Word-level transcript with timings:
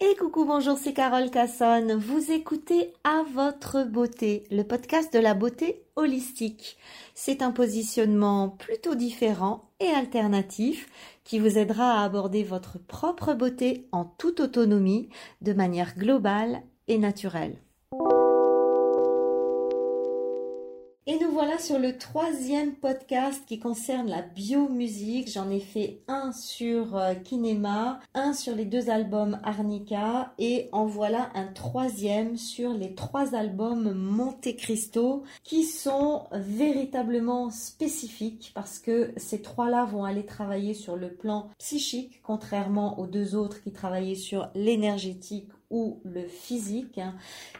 Et 0.00 0.16
coucou, 0.16 0.44
bonjour, 0.44 0.76
c'est 0.76 0.92
Carole 0.92 1.30
Cassonne. 1.30 1.94
Vous 1.94 2.32
écoutez 2.32 2.92
À 3.04 3.22
votre 3.32 3.84
beauté, 3.84 4.44
le 4.50 4.64
podcast 4.64 5.14
de 5.14 5.20
la 5.20 5.34
beauté 5.34 5.84
holistique. 5.94 6.76
C'est 7.14 7.42
un 7.42 7.52
positionnement 7.52 8.48
plutôt 8.48 8.96
différent 8.96 9.70
et 9.78 9.86
alternatif 9.86 10.88
qui 11.22 11.38
vous 11.38 11.58
aidera 11.58 12.00
à 12.00 12.04
aborder 12.04 12.42
votre 12.42 12.78
propre 12.78 13.34
beauté 13.34 13.86
en 13.92 14.04
toute 14.04 14.40
autonomie, 14.40 15.10
de 15.42 15.52
manière 15.52 15.96
globale 15.96 16.62
et 16.88 16.98
naturelle. 16.98 17.63
Et 21.06 21.18
nous 21.18 21.30
voilà 21.32 21.58
sur 21.58 21.78
le 21.78 21.98
troisième 21.98 22.76
podcast 22.76 23.42
qui 23.46 23.58
concerne 23.58 24.08
la 24.08 24.22
biomusique. 24.22 25.30
J'en 25.30 25.50
ai 25.50 25.60
fait 25.60 26.00
un 26.08 26.32
sur 26.32 26.96
euh, 26.96 27.12
Kinema, 27.12 28.00
un 28.14 28.32
sur 28.32 28.54
les 28.54 28.64
deux 28.64 28.88
albums 28.88 29.38
Arnica 29.42 30.32
et 30.38 30.70
en 30.72 30.86
voilà 30.86 31.28
un 31.34 31.48
troisième 31.48 32.38
sur 32.38 32.72
les 32.72 32.94
trois 32.94 33.34
albums 33.34 33.92
Monte 33.92 34.56
Cristo 34.56 35.24
qui 35.42 35.64
sont 35.64 36.22
véritablement 36.32 37.50
spécifiques 37.50 38.52
parce 38.54 38.78
que 38.78 39.12
ces 39.18 39.42
trois-là 39.42 39.84
vont 39.84 40.04
aller 40.04 40.24
travailler 40.24 40.72
sur 40.72 40.96
le 40.96 41.12
plan 41.12 41.50
psychique 41.58 42.22
contrairement 42.22 42.98
aux 42.98 43.06
deux 43.06 43.34
autres 43.34 43.62
qui 43.62 43.72
travaillaient 43.72 44.14
sur 44.14 44.48
l'énergétique 44.54 45.48
ou 45.70 46.00
le 46.04 46.26
physique. 46.26 47.00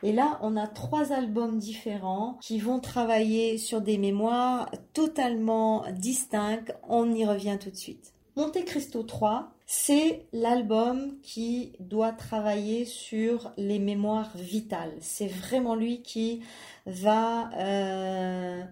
Et 0.02 0.12
là, 0.12 0.38
on 0.42 0.56
a 0.56 0.66
trois 0.66 1.12
albums 1.12 1.58
différents 1.58 2.38
qui 2.40 2.58
vont 2.58 2.80
travailler 2.80 3.58
sur 3.58 3.80
des 3.80 3.98
mémoires 3.98 4.70
totalement 4.92 5.84
distinctes. 5.92 6.74
On 6.88 7.12
y 7.12 7.24
revient 7.24 7.58
tout 7.60 7.70
de 7.70 7.76
suite. 7.76 8.14
Monte 8.36 8.64
Cristo 8.64 9.04
3, 9.04 9.52
c'est 9.64 10.26
l'album 10.32 11.18
qui 11.22 11.72
doit 11.78 12.10
travailler 12.10 12.84
sur 12.84 13.52
les 13.56 13.78
mémoires 13.78 14.36
vitales. 14.36 14.94
C'est 15.00 15.28
vraiment 15.28 15.76
lui 15.76 16.02
qui 16.02 16.40
va 16.84 17.50
euh, 17.56 18.64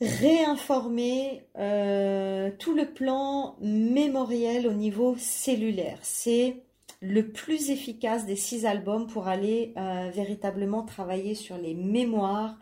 réinformer 0.00 1.46
euh, 1.56 2.50
tout 2.58 2.74
le 2.74 2.92
plan 2.92 3.56
mémoriel 3.60 4.66
au 4.66 4.72
niveau 4.72 5.14
cellulaire. 5.16 5.98
C'est 6.02 6.65
le 7.00 7.28
plus 7.28 7.70
efficace 7.70 8.26
des 8.26 8.36
six 8.36 8.66
albums 8.66 9.06
pour 9.06 9.28
aller 9.28 9.72
euh, 9.76 10.10
véritablement 10.12 10.82
travailler 10.82 11.34
sur 11.34 11.58
les 11.58 11.74
mémoires 11.74 12.56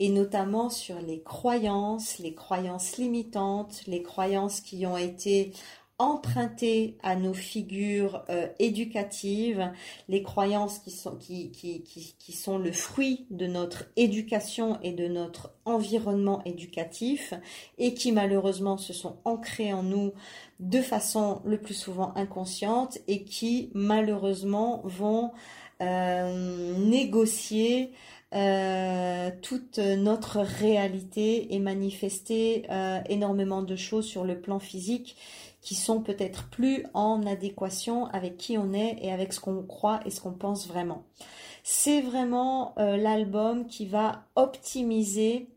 et 0.00 0.08
notamment 0.08 0.70
sur 0.70 1.00
les 1.00 1.22
croyances, 1.22 2.18
les 2.18 2.34
croyances 2.34 2.96
limitantes, 2.96 3.82
les 3.86 4.02
croyances 4.02 4.60
qui 4.60 4.86
ont 4.86 4.96
été 4.96 5.52
emprunter 5.98 6.98
à 7.04 7.14
nos 7.14 7.34
figures 7.34 8.24
euh, 8.28 8.48
éducatives, 8.58 9.70
les 10.08 10.24
croyances 10.24 10.80
qui 10.80 10.90
sont, 10.90 11.14
qui, 11.16 11.52
qui, 11.52 11.82
qui, 11.82 12.16
qui, 12.18 12.32
sont 12.32 12.58
le 12.58 12.72
fruit 12.72 13.26
de 13.30 13.46
notre 13.46 13.84
éducation 13.96 14.78
et 14.82 14.92
de 14.92 15.06
notre 15.06 15.52
environnement 15.64 16.42
éducatif 16.44 17.32
et 17.78 17.94
qui 17.94 18.10
malheureusement 18.10 18.76
se 18.76 18.92
sont 18.92 19.18
ancrées 19.24 19.72
en 19.72 19.84
nous 19.84 20.12
de 20.58 20.80
façon 20.80 21.40
le 21.44 21.58
plus 21.58 21.74
souvent 21.74 22.12
inconsciente 22.16 22.98
et 23.06 23.22
qui 23.22 23.70
malheureusement 23.72 24.80
vont 24.82 25.30
euh, 25.80 26.76
négocier 26.76 27.92
euh, 28.34 29.30
toute 29.42 29.78
notre 29.78 30.40
réalité 30.40 31.54
et 31.54 31.60
manifester 31.60 32.66
énormément 33.08 33.62
de 33.62 33.76
choses 33.76 34.06
sur 34.06 34.24
le 34.24 34.40
plan 34.40 34.58
physique 34.58 35.16
qui 35.64 35.74
sont 35.74 36.02
peut-être 36.02 36.48
plus 36.50 36.84
en 36.92 37.26
adéquation 37.26 38.06
avec 38.08 38.36
qui 38.36 38.58
on 38.58 38.74
est 38.74 38.98
et 39.00 39.10
avec 39.10 39.32
ce 39.32 39.40
qu'on 39.40 39.62
croit 39.62 40.00
et 40.04 40.10
ce 40.10 40.20
qu'on 40.20 40.34
pense 40.34 40.68
vraiment. 40.68 41.04
C'est 41.62 42.02
vraiment 42.02 42.74
euh, 42.78 42.98
l'album 42.98 43.66
qui 43.66 43.86
va 43.86 44.26
optimiser 44.36 45.48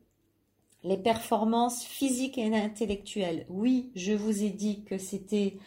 les 0.85 0.95
performances 0.95 1.83
physiques 1.83 2.37
et 2.37 2.55
intellectuelles. 2.55 3.45
Oui, 3.49 3.91
je 3.95 4.13
vous 4.13 4.43
ai 4.43 4.49
dit 4.49 4.85
que 4.85 4.97
c'était 4.97 5.57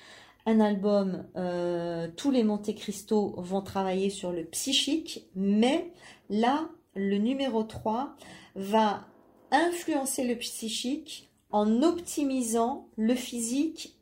un 0.46 0.58
album, 0.60 1.26
euh, 1.36 2.08
tous 2.16 2.30
les 2.30 2.42
Monte 2.42 2.74
Cristo 2.74 3.34
vont 3.36 3.60
travailler 3.60 4.08
sur 4.08 4.32
le 4.32 4.44
psychique, 4.44 5.28
mais 5.36 5.92
là, 6.30 6.70
le 6.94 7.18
numéro 7.18 7.62
3 7.62 8.16
va 8.54 9.04
influencer 9.50 10.24
le 10.24 10.36
psychique 10.36 11.30
en 11.52 11.82
optimisant 11.82 12.88
le 12.96 13.14
physique 13.14 13.99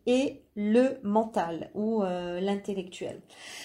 le 0.57 0.99
mental 1.03 1.71
ou 1.75 2.03
euh, 2.03 2.41
l'intellectuel. 2.41 3.21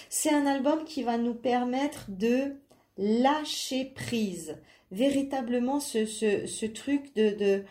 C'est 0.08 0.32
un 0.32 0.46
album 0.46 0.84
qui 0.84 1.02
va 1.02 1.18
nous 1.18 1.34
permettre 1.34 2.06
de 2.08 2.56
lâcher 2.98 3.86
prise. 3.86 4.56
Véritablement, 4.92 5.80
ce, 5.80 6.66
truc 6.66 7.14
de... 7.16 7.64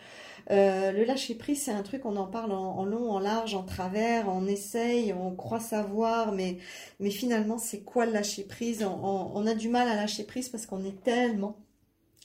euh, 0.50 0.92
le 0.92 1.04
lâcher 1.04 1.34
prise, 1.34 1.62
c'est 1.62 1.70
un 1.70 1.82
truc, 1.82 2.04
on 2.04 2.16
en 2.16 2.26
parle 2.26 2.52
en, 2.52 2.84
long, 2.84 3.10
en 3.10 3.18
large, 3.18 3.54
en 3.54 3.62
travers, 3.62 4.28
on 4.28 4.46
essaye, 4.46 5.14
on 5.14 5.34
croit 5.34 5.60
savoir, 5.60 6.32
mais, 6.32 6.58
mais 7.00 7.10
finalement, 7.10 7.56
c'est 7.56 7.80
quoi 7.80 8.04
le 8.04 8.12
lâcher 8.12 8.42
prise? 8.42 8.84
On, 8.84 9.46
a 9.46 9.54
du 9.54 9.70
mal 9.70 9.88
à 9.88 9.94
lâcher 9.94 10.24
prise 10.24 10.50
parce 10.50 10.66
qu'on 10.66 10.84
est 10.84 11.02
tellement, 11.02 11.56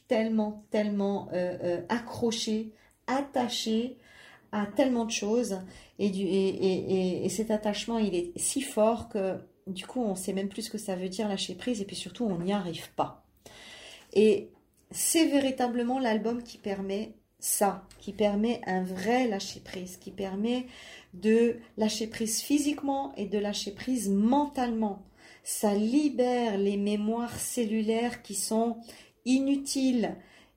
tellement, 0.09 0.65
tellement 0.71 1.29
euh, 1.31 1.81
accroché 1.87 2.73
attaché 3.09 3.97
à 4.51 4.65
tellement 4.65 5.05
de 5.05 5.11
choses 5.11 5.59
et, 5.99 6.09
du, 6.09 6.21
et, 6.21 7.25
et, 7.25 7.29
cet 7.29 7.51
attachement 7.51 7.97
il 7.97 8.15
est 8.15 8.31
si 8.37 8.61
fort 8.61 9.09
que 9.09 9.37
du 9.67 9.85
coup 9.85 10.01
on 10.01 10.15
sait 10.15 10.33
même 10.33 10.49
plus 10.49 10.63
ce 10.63 10.69
que 10.69 10.77
ça 10.77 10.95
veut 10.95 11.09
dire 11.09 11.27
lâcher 11.27 11.55
prise 11.55 11.81
et 11.81 11.85
puis 11.85 11.95
surtout 11.95 12.25
on 12.25 12.39
n'y 12.39 12.53
arrive 12.53 12.89
pas. 12.93 13.23
Et 14.13 14.49
c'est 14.91 15.27
véritablement 15.27 15.99
l'album 15.99 16.41
qui 16.41 16.57
permet 16.57 17.13
ça, 17.39 17.87
qui 17.99 18.11
permet 18.11 18.61
un 18.65 18.83
vrai 18.83 19.27
lâcher 19.27 19.59
prise, 19.61 19.97
qui 19.97 20.11
permet 20.11 20.65
de 21.13 21.57
lâcher 21.77 22.07
prise 22.07 22.41
physiquement 22.41 23.13
et 23.15 23.25
de 23.25 23.39
lâcher 23.39 23.71
prise 23.71 24.09
mentalement. 24.09 25.03
Ça 25.43 25.73
libère 25.73 26.57
les 26.57 26.77
mémoires 26.77 27.39
cellulaires 27.39 28.21
qui 28.21 28.35
sont 28.35 28.77
inutiles, 29.25 30.15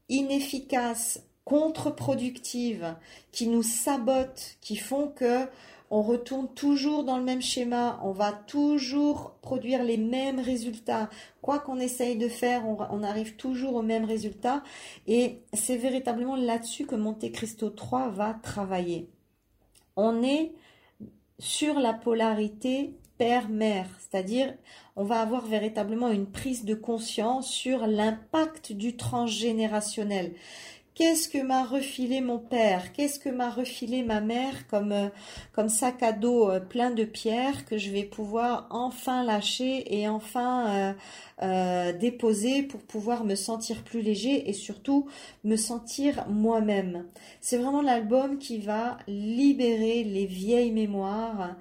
inefficaces, 0.08 1.22
contre-productives, 1.44 2.94
qui 3.32 3.48
nous 3.48 3.62
sabotent, 3.62 4.56
qui 4.60 4.76
font 4.76 5.08
que 5.08 5.46
on 5.94 6.00
retourne 6.00 6.48
toujours 6.48 7.04
dans 7.04 7.18
le 7.18 7.22
même 7.22 7.42
schéma, 7.42 8.00
on 8.02 8.12
va 8.12 8.32
toujours 8.32 9.34
produire 9.42 9.84
les 9.84 9.98
mêmes 9.98 10.40
résultats. 10.40 11.10
Quoi 11.42 11.58
qu'on 11.58 11.78
essaye 11.78 12.16
de 12.16 12.28
faire, 12.28 12.66
on, 12.66 13.02
arrive 13.02 13.36
toujours 13.36 13.74
au 13.74 13.82
même 13.82 14.06
résultat. 14.06 14.62
Et 15.06 15.42
c'est 15.52 15.76
véritablement 15.76 16.34
là-dessus 16.34 16.86
que 16.86 16.94
Monte 16.94 17.30
Cristo 17.30 17.68
3 17.68 18.08
va 18.08 18.32
travailler. 18.32 19.10
On 19.94 20.22
est 20.22 20.52
sur 21.38 21.78
la 21.78 21.92
polarité 21.92 22.94
père-mère, 23.18 23.86
c'est-à-dire 23.98 24.54
on 24.96 25.04
va 25.04 25.20
avoir 25.20 25.44
véritablement 25.44 26.08
une 26.08 26.26
prise 26.26 26.64
de 26.64 26.74
conscience 26.74 27.52
sur 27.52 27.86
l'impact 27.86 28.72
du 28.72 28.96
transgénérationnel. 28.96 30.32
Qu'est-ce 30.94 31.26
que 31.30 31.38
m'a 31.38 31.64
refilé 31.64 32.20
mon 32.20 32.38
père? 32.38 32.92
Qu'est-ce 32.92 33.18
que 33.18 33.30
m'a 33.30 33.48
refilé 33.50 34.02
ma 34.02 34.20
mère 34.20 34.66
comme, 34.68 34.92
euh, 34.92 35.08
comme 35.52 35.70
sac 35.70 36.02
à 36.02 36.12
dos 36.12 36.50
euh, 36.50 36.60
plein 36.60 36.90
de 36.90 37.04
pierres 37.04 37.64
que 37.64 37.78
je 37.78 37.90
vais 37.90 38.04
pouvoir 38.04 38.66
enfin 38.70 39.24
lâcher 39.24 39.98
et 39.98 40.06
enfin 40.06 40.94
euh, 41.42 41.92
déposer 41.94 42.62
pour 42.62 42.82
pouvoir 42.82 43.24
me 43.24 43.36
sentir 43.36 43.84
plus 43.84 44.02
léger 44.02 44.50
et 44.50 44.52
surtout 44.52 45.08
me 45.44 45.56
sentir 45.56 46.26
moi-même? 46.28 47.06
C'est 47.40 47.56
vraiment 47.56 47.80
l'album 47.80 48.36
qui 48.38 48.58
va 48.58 48.98
libérer 49.08 50.04
les 50.04 50.26
vieilles 50.26 50.72
mémoires, 50.72 51.56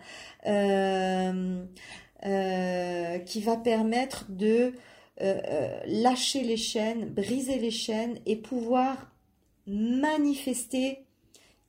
qui 3.26 3.42
va 3.42 3.58
permettre 3.58 4.26
de 4.30 4.74
lâcher 5.88 6.44
les 6.44 6.58
chaînes, 6.58 7.06
briser 7.06 7.60
les 7.60 7.72
chaînes 7.72 8.18
et 8.26 8.36
pouvoir 8.36 9.11
manifester 9.68 11.06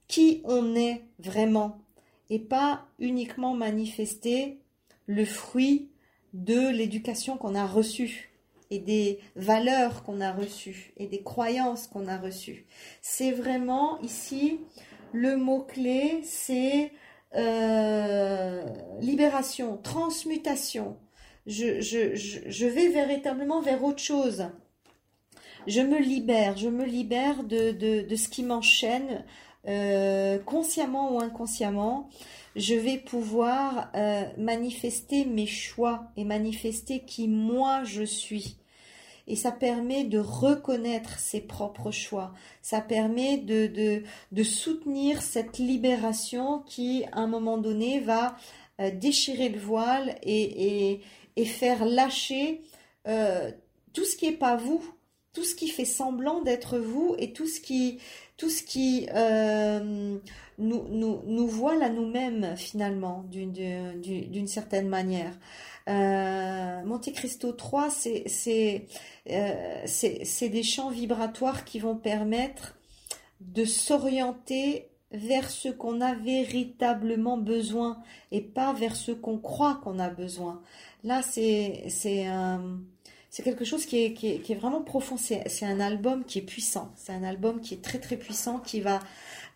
qui 0.09 0.43
on 0.45 0.75
est 0.75 1.03
vraiment 1.19 1.81
et 2.31 2.39
pas 2.39 2.87
uniquement 2.99 3.55
manifester 3.55 4.59
le 5.07 5.25
fruit 5.25 5.91
de 6.33 6.71
l'éducation 6.71 7.37
qu'on 7.37 7.55
a 7.55 7.67
reçue 7.67 8.33
et 8.71 8.79
des 8.79 9.19
valeurs 9.37 10.03
qu'on 10.03 10.21
a 10.21 10.33
reçues 10.33 10.95
et 10.97 11.07
des 11.07 11.23
croyances 11.23 11.87
qu'on 11.87 12.09
a 12.09 12.17
reçues. 12.17 12.65
C'est 13.03 13.33
vraiment 13.33 14.01
ici 14.01 14.61
le 15.13 15.37
mot-clé, 15.37 16.21
c'est 16.25 16.93
euh, 17.35 18.65
libération, 19.01 19.77
transmutation. 19.77 20.97
Je, 21.47 22.67
vais 22.67 22.89
véritablement 22.89 23.61
vers 23.61 23.83
autre 23.85 24.03
chose 24.03 24.47
je 25.67 25.81
me 25.81 25.99
libère, 25.99 26.57
je 26.57 26.69
me 26.69 26.85
libère 26.85 27.45
de, 27.45 28.07
ce 28.17 28.29
qui 28.29 28.43
m'enchaîne, 28.43 29.25
euh, 29.69 30.39
consciemment 30.39 31.15
ou 31.15 31.21
inconsciemment. 31.21 32.09
je 32.57 32.75
vais 32.75 32.99
pouvoir 32.99 33.91
euh, 33.95 34.25
manifester 34.37 35.25
mes 35.25 35.47
choix 35.47 36.05
et 36.17 36.25
manifester 36.25 37.01
qui 37.01 37.29
moi 37.29 37.85
je 37.85 38.03
suis. 38.03 38.57
Et 39.29 39.37
ça 39.37 39.53
permet 39.53 40.03
de 40.03 40.19
reconnaître 40.19 41.19
ses 41.21 41.41
propres 41.41 41.93
choix. 41.93 42.35
Ça 42.61 42.81
permet 42.81 43.39
de, 43.39 44.03
soutenir 44.43 45.23
cette 45.23 45.59
libération 45.59 46.59
qui, 46.67 47.05
à 47.13 47.21
un 47.21 47.29
moment 47.29 47.57
donné, 47.57 48.01
va 48.01 48.37
euh, 48.81 48.91
déchirer 48.91 49.49
le 49.49 49.61
voile 49.61 50.17
et, 50.25 51.01
et, 51.37 51.45
faire 51.45 51.85
lâcher 51.85 52.63
tout 53.05 54.05
ce 54.05 54.17
qui 54.17 54.27
n'est 54.27 54.37
pas 54.37 54.57
vous, 54.57 54.83
tout 55.33 55.45
ce 55.45 55.55
qui 55.55 55.69
fait 55.69 55.85
semblant 55.85 56.43
d'être 56.43 56.79
vous 56.79 57.15
et 57.19 57.33
tout 57.33 57.47
ce 57.47 57.61
qui, 57.61 57.99
tout 58.37 58.51
ce 58.51 58.63
qui 58.63 59.09
euh, 59.15 60.19
nous, 60.59 60.89
nous, 60.89 61.23
nous 61.25 61.47
voile 61.47 61.83
à 61.83 61.89
nous-mêmes 61.89 62.55
finalement 62.57 63.25
d'une 63.31 64.47
certaine 64.47 64.89
manière. 64.89 65.33
Euh, 65.89 66.83
Monte 66.85 67.13
Cristo 67.13 67.53
3, 67.53 67.91
c'est 67.91 68.87
euh, 69.31 69.83
c'est 69.87 70.49
des 70.49 70.63
champs 70.63 70.91
vibratoires 70.91 71.65
qui 71.65 71.79
vont 71.79 71.97
permettre 71.97 72.77
de 73.41 73.65
s'orienter 73.65 74.89
vers 75.13 75.51
ce 75.51 75.69
qu'on 75.69 76.01
a 76.01 76.15
véritablement 76.15 77.37
besoin 77.37 78.03
et 78.31 78.41
pas 78.41 78.73
vers 78.73 78.97
ce 78.97 79.13
qu'on 79.13 79.39
croit 79.39 79.81
qu'on 79.83 79.99
a 79.99 80.09
besoin. 80.09 80.63
Là, 81.05 81.21
c'est 81.23 82.27
un 82.27 82.81
c'est 83.33 83.43
quelque 83.43 83.65
chose 83.65 83.87
qui 83.87 83.97
est, 83.97 84.55
vraiment 84.55 84.83
profond. 84.83 85.17
C'est 85.17 85.65
un 85.65 85.81
album 85.81 86.23
qui 86.23 86.39
est 86.39 86.43
puissant. 86.43 86.93
C'est 86.97 87.15
un 87.15 87.25
album 87.25 87.63
qui 87.63 87.73
est 87.73 87.83
très 87.83 87.99
très 87.99 88.19
puissant, 88.19 88.59
qui 88.59 88.83
va 88.83 89.01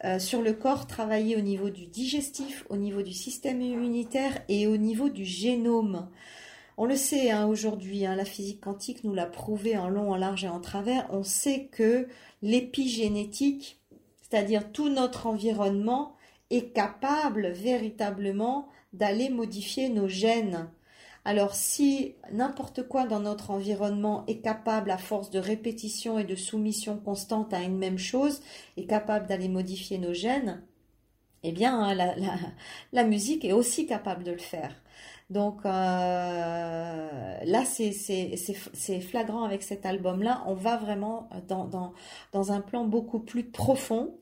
euh, 0.02 0.18
sur 0.18 0.40
le 0.40 0.54
corps 0.54 0.86
travailler 0.86 1.36
au 1.36 1.42
niveau 1.42 1.68
du 1.68 1.86
digestif, 1.86 2.64
au 2.70 2.78
niveau 2.78 3.02
du 3.02 3.12
système 3.12 3.60
immunitaire 3.60 4.32
et 4.48 4.66
au 4.66 4.78
niveau 4.78 5.10
du 5.10 5.26
génome. 5.26 6.08
On 6.78 6.86
le 6.86 6.96
sait 6.96 7.30
hein, 7.30 7.46
aujourd'hui, 7.46 8.06
hein, 8.06 8.16
la 8.16 8.24
physique 8.24 8.62
quantique 8.62 9.04
nous 9.04 9.12
l'a 9.12 9.26
prouvé 9.26 9.76
en 9.76 9.90
long, 9.90 10.10
en 10.10 10.16
large 10.16 10.44
et 10.44 10.48
en 10.48 10.60
travers. 10.60 11.06
On 11.10 11.22
sait 11.22 11.66
que 11.70 12.08
l'épigénétique, 12.40 13.78
c'est-à-dire 14.22 14.72
tout 14.72 14.88
notre 14.88 15.26
environnement, 15.26 16.16
est 16.48 16.72
capable 16.72 17.48
véritablement 17.48 18.68
d'aller 18.94 19.28
modifier 19.28 19.90
nos 19.90 20.08
gènes. 20.08 20.70
Alors 21.26 21.56
si 21.56 22.14
n'importe 22.30 22.86
quoi 22.86 23.04
dans 23.04 23.18
notre 23.18 23.50
environnement 23.50 24.24
est 24.28 24.38
capable, 24.42 24.92
à 24.92 24.96
force 24.96 25.28
de 25.30 25.40
répétition 25.40 26.20
et 26.20 26.24
de 26.24 26.36
soumission 26.36 26.98
constante 26.98 27.52
à 27.52 27.62
une 27.62 27.78
même 27.78 27.98
chose, 27.98 28.40
est 28.76 28.86
capable 28.86 29.26
d'aller 29.26 29.48
modifier 29.48 29.98
nos 29.98 30.14
gènes, 30.14 30.62
eh 31.42 31.50
bien 31.50 31.80
hein, 31.80 32.14
la, 32.92 33.04
musique 33.04 33.44
est 33.44 33.52
aussi 33.52 33.86
capable 33.88 34.22
de 34.22 34.30
le 34.30 34.38
faire. 34.38 34.72
Donc 35.28 35.66
euh, 35.66 37.08
là, 37.46 37.64
c'est 37.64 39.00
flagrant 39.00 39.44
avec 39.44 39.62
cet 39.62 39.86
album-là. 39.86 40.42
On 40.46 40.54
va 40.54 40.76
vraiment 40.76 41.28
dans, 41.48 41.66
dans, 41.66 41.92
dans, 42.32 42.52
un 42.52 42.60
plan 42.60 42.84
beaucoup 42.84 43.20
plus 43.20 43.44
profond. 43.44 44.14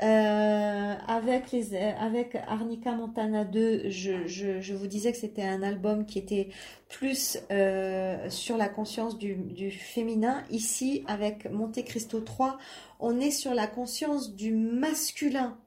Euh, 0.00 0.94
avec, 1.08 1.50
les, 1.50 1.74
avec 1.76 2.36
Arnica 2.46 2.92
Montana 2.92 3.44
2, 3.44 3.88
je, 3.88 4.26
je, 4.26 4.60
je 4.60 4.74
vous 4.74 4.86
disais 4.86 5.10
que 5.10 5.18
c'était 5.18 5.42
un 5.42 5.62
album 5.62 6.06
qui 6.06 6.20
était 6.20 6.50
plus 6.88 7.38
euh, 7.50 8.30
sur 8.30 8.56
la 8.56 8.68
conscience 8.68 9.18
du, 9.18 9.34
du, 9.34 9.70
féminin. 9.70 10.44
Ici, 10.50 11.04
avec 11.08 11.50
Monte 11.50 11.84
Cristo 11.84 12.20
3, 12.20 12.58
on 13.00 13.18
est 13.18 13.30
sur 13.32 13.54
la 13.54 13.66
conscience 13.66 14.34
du 14.34 14.52
masculin. 14.52 15.58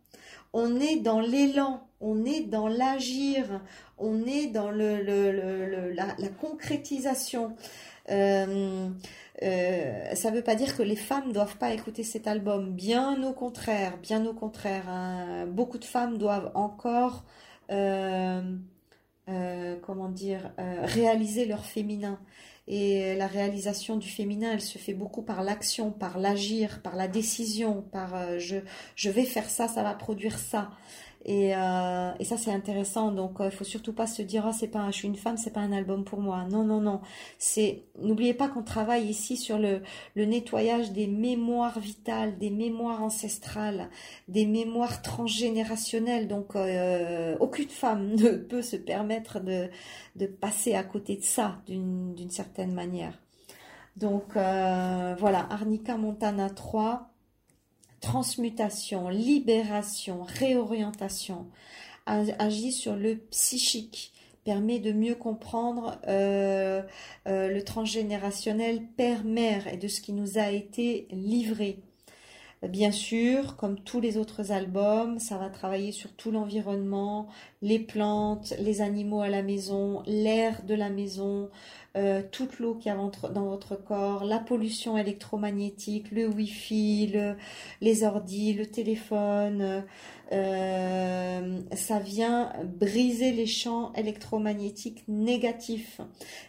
On 0.53 0.79
est 0.79 0.97
dans 0.97 1.21
l'élan, 1.21 1.87
on 2.01 2.25
est 2.25 2.41
dans 2.41 2.67
l'agir, 2.67 3.61
on 3.97 4.25
est 4.25 4.47
dans 4.47 4.71
la, 4.71 6.05
concrétisation. 6.39 7.55
Euh, 8.09 8.89
euh, 9.43 10.15
ça 10.15 10.31
ne 10.31 10.35
veut 10.35 10.41
pas 10.43 10.55
dire 10.55 10.75
que 10.75 10.83
les 10.83 10.95
femmes 10.95 11.29
ne 11.29 11.33
doivent 11.33 11.57
pas 11.57 11.71
écouter 11.73 12.03
cet 12.03 12.27
album. 12.27 12.73
Bien 12.73 13.23
au 13.23 13.33
contraire, 13.33 13.97
bien 13.97 14.25
au 14.25 14.33
contraire. 14.33 14.89
Hein. 14.89 15.45
Beaucoup 15.47 15.77
de 15.77 15.85
femmes 15.85 16.17
doivent 16.17 16.51
encore, 16.55 17.23
euh, 17.71 18.41
comment 19.81 20.09
dire, 20.09 20.51
réaliser 20.57 21.45
leur 21.45 21.65
féminin. 21.65 22.19
Et 22.73 23.15
la 23.15 23.27
réalisation 23.27 23.97
du 23.97 24.09
féminin, 24.09 24.53
elle 24.53 24.61
se 24.61 24.77
fait 24.77 24.93
beaucoup 24.93 25.21
par 25.21 25.43
l'action, 25.43 25.91
par 25.91 26.17
l'agir, 26.17 26.81
par 26.81 26.95
la 26.95 27.09
décision, 27.09 27.81
par 27.91 28.39
je, 28.39 28.57
je 28.95 29.09
vais 29.09 29.25
faire 29.25 29.49
ça, 29.49 29.67
ça 29.67 29.83
va 29.83 29.93
produire 29.93 30.39
ça. 30.39 30.71
Et, 31.25 31.55
euh, 31.55 32.11
et 32.19 32.25
ça 32.25 32.37
c'est 32.37 32.51
intéressant. 32.51 33.11
Donc 33.11 33.35
il 33.39 33.45
euh, 33.45 33.51
faut 33.51 33.63
surtout 33.63 33.93
pas 33.93 34.07
se 34.07 34.21
dire 34.21 34.45
oh, 34.47 34.51
c'est 34.57 34.67
pas 34.67 34.89
je 34.91 34.97
suis 34.97 35.07
une 35.07 35.15
femme 35.15 35.37
c'est 35.37 35.51
pas 35.51 35.59
un 35.59 35.71
album 35.71 36.03
pour 36.03 36.19
moi. 36.19 36.45
Non 36.49 36.63
non 36.63 36.81
non. 36.81 37.01
C'est 37.37 37.83
n'oubliez 38.01 38.33
pas 38.33 38.47
qu'on 38.47 38.63
travaille 38.63 39.05
ici 39.05 39.37
sur 39.37 39.59
le, 39.59 39.81
le 40.15 40.25
nettoyage 40.25 40.91
des 40.91 41.07
mémoires 41.07 41.79
vitales, 41.79 42.37
des 42.37 42.49
mémoires 42.49 43.03
ancestrales, 43.03 43.89
des 44.27 44.45
mémoires 44.45 45.01
transgénérationnelles. 45.01 46.27
Donc 46.27 46.55
euh, 46.55 47.35
aucune 47.39 47.69
femme 47.69 48.15
ne 48.15 48.31
peut 48.31 48.61
se 48.63 48.75
permettre 48.75 49.39
de 49.39 49.69
de 50.15 50.25
passer 50.25 50.73
à 50.75 50.83
côté 50.83 51.17
de 51.17 51.23
ça 51.23 51.61
d'une 51.67 52.15
d'une 52.15 52.31
certaine 52.31 52.73
manière. 52.73 53.13
Donc 53.95 54.35
euh, 54.35 55.15
voilà 55.19 55.47
Arnica 55.51 55.97
Montana 55.97 56.49
3 56.49 57.10
transmutation, 58.01 59.09
libération, 59.09 60.23
réorientation, 60.23 61.47
agit 62.05 62.71
sur 62.71 62.95
le 62.95 63.15
psychique, 63.15 64.11
permet 64.43 64.79
de 64.79 64.91
mieux 64.91 65.15
comprendre 65.15 65.99
euh, 66.07 66.81
euh, 67.27 67.47
le 67.47 67.63
transgénérationnel 67.63 68.81
père-mère 68.97 69.67
et 69.67 69.77
de 69.77 69.87
ce 69.87 70.01
qui 70.01 70.13
nous 70.13 70.37
a 70.37 70.49
été 70.49 71.07
livré. 71.11 71.79
Bien 72.67 72.91
sûr, 72.91 73.55
comme 73.55 73.79
tous 73.79 73.99
les 73.99 74.17
autres 74.17 74.51
albums, 74.51 75.17
ça 75.17 75.39
va 75.39 75.49
travailler 75.49 75.91
sur 75.91 76.11
tout 76.13 76.29
l'environnement, 76.29 77.27
les 77.63 77.79
plantes, 77.79 78.53
les 78.59 78.81
animaux 78.81 79.21
à 79.21 79.29
la 79.29 79.41
maison, 79.41 80.03
l'air 80.05 80.61
de 80.63 80.75
la 80.75 80.89
maison, 80.89 81.49
euh, 81.97 82.21
toute 82.31 82.59
l'eau 82.59 82.75
qui 82.75 82.89
y 82.89 82.91
dans 82.91 83.45
votre 83.45 83.75
corps, 83.75 84.23
la 84.23 84.39
pollution 84.39 84.97
électromagnétique, 84.97 86.11
le 86.11 86.27
wifi, 86.27 87.07
le, 87.07 87.35
les 87.81 88.03
ordis, 88.03 88.53
le 88.53 88.65
téléphone, 88.65 89.83
euh, 90.33 91.59
ça 91.73 91.99
vient 91.99 92.53
briser 92.63 93.33
les 93.33 93.45
champs 93.45 93.91
électromagnétiques 93.93 95.03
négatifs. 95.09 95.99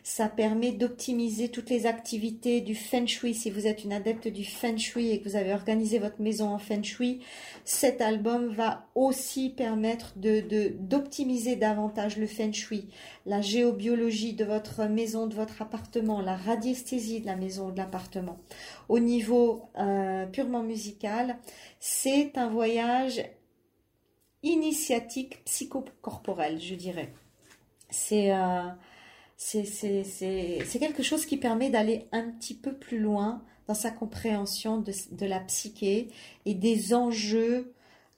Ça 0.05 0.29
permet 0.29 0.71
d'optimiser 0.71 1.49
toutes 1.49 1.69
les 1.69 1.87
activités 1.87 2.61
du 2.61 2.77
feng 2.77 3.07
shui. 3.07 3.35
Si 3.35 3.51
vous 3.51 3.67
êtes 3.67 3.83
une 3.83 3.93
adepte 3.93 4.29
du 4.29 4.45
feng 4.45 4.77
shui 4.79 5.11
et 5.11 5.21
que 5.21 5.29
vous 5.29 5.37
avez 5.37 5.53
organisé 5.53 5.99
votre 5.99 6.21
maison 6.21 6.51
en 6.51 6.59
feng 6.59 6.85
shui, 6.85 7.23
cet 7.65 8.01
album 8.01 8.55
va 8.55 8.87
aussi 8.95 9.51
permettre 9.51 10.13
de 10.17 10.43
d'optimiser 10.79 11.57
davantage 11.57 12.19
le 12.19 12.27
feng 12.27 12.53
shui, 12.53 12.87
la 13.27 13.41
géobiologie 13.41 14.35
de 14.35 14.45
votre 14.45 14.85
maison, 14.87 15.27
de 15.27 15.35
votre 15.35 15.63
appartement, 15.63 16.21
la 16.21 16.37
radiesthésie 16.37 17.21
de 17.21 17.27
la 17.27 17.37
maison 17.37 17.69
ou 17.69 17.73
de 17.73 17.79
l'appartement. 17.79 18.39
Au 18.89 18.99
niveau 18.99 19.63
euh, 19.79 20.27
purement 20.27 20.63
musical, 20.63 21.39
c'est 21.79 22.37
un 22.37 22.49
voyage 22.49 23.23
initiatique 24.43 25.45
psychocorporel, 25.45 26.61
je 26.61 26.75
dirais. 26.75 27.13
C'est 27.91 28.33
euh, 28.33 28.63
c'est 29.37 30.79
quelque 30.79 31.03
chose 31.03 31.27
qui 31.27 31.37
permet 31.37 31.71
d'aller 31.71 32.07
un 32.13 32.31
petit 32.31 32.55
peu 32.55 32.75
plus 32.75 32.99
loin 32.99 33.43
dans 33.67 33.75
sa 33.75 33.91
compréhension 33.91 34.79
de, 34.79 34.93
de 35.13 35.27
la 35.27 35.41
psyché 35.41 36.09
et 36.47 36.55
des 36.55 36.95
enjeux 36.95 37.73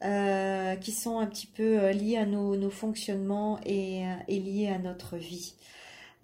euh, 0.04 0.76
qui 0.76 0.92
sont 0.92 1.18
un 1.18 1.26
petit 1.26 1.46
peu 1.46 1.78
euh, 1.78 1.92
liés 1.92 2.18
à 2.18 2.26
nos, 2.26 2.68
fonctionnements 2.68 3.58
et, 3.64 4.06
euh, 4.06 4.14
et, 4.28 4.38
liés 4.38 4.68
à 4.68 4.78
notre 4.78 5.16
vie. 5.16 5.54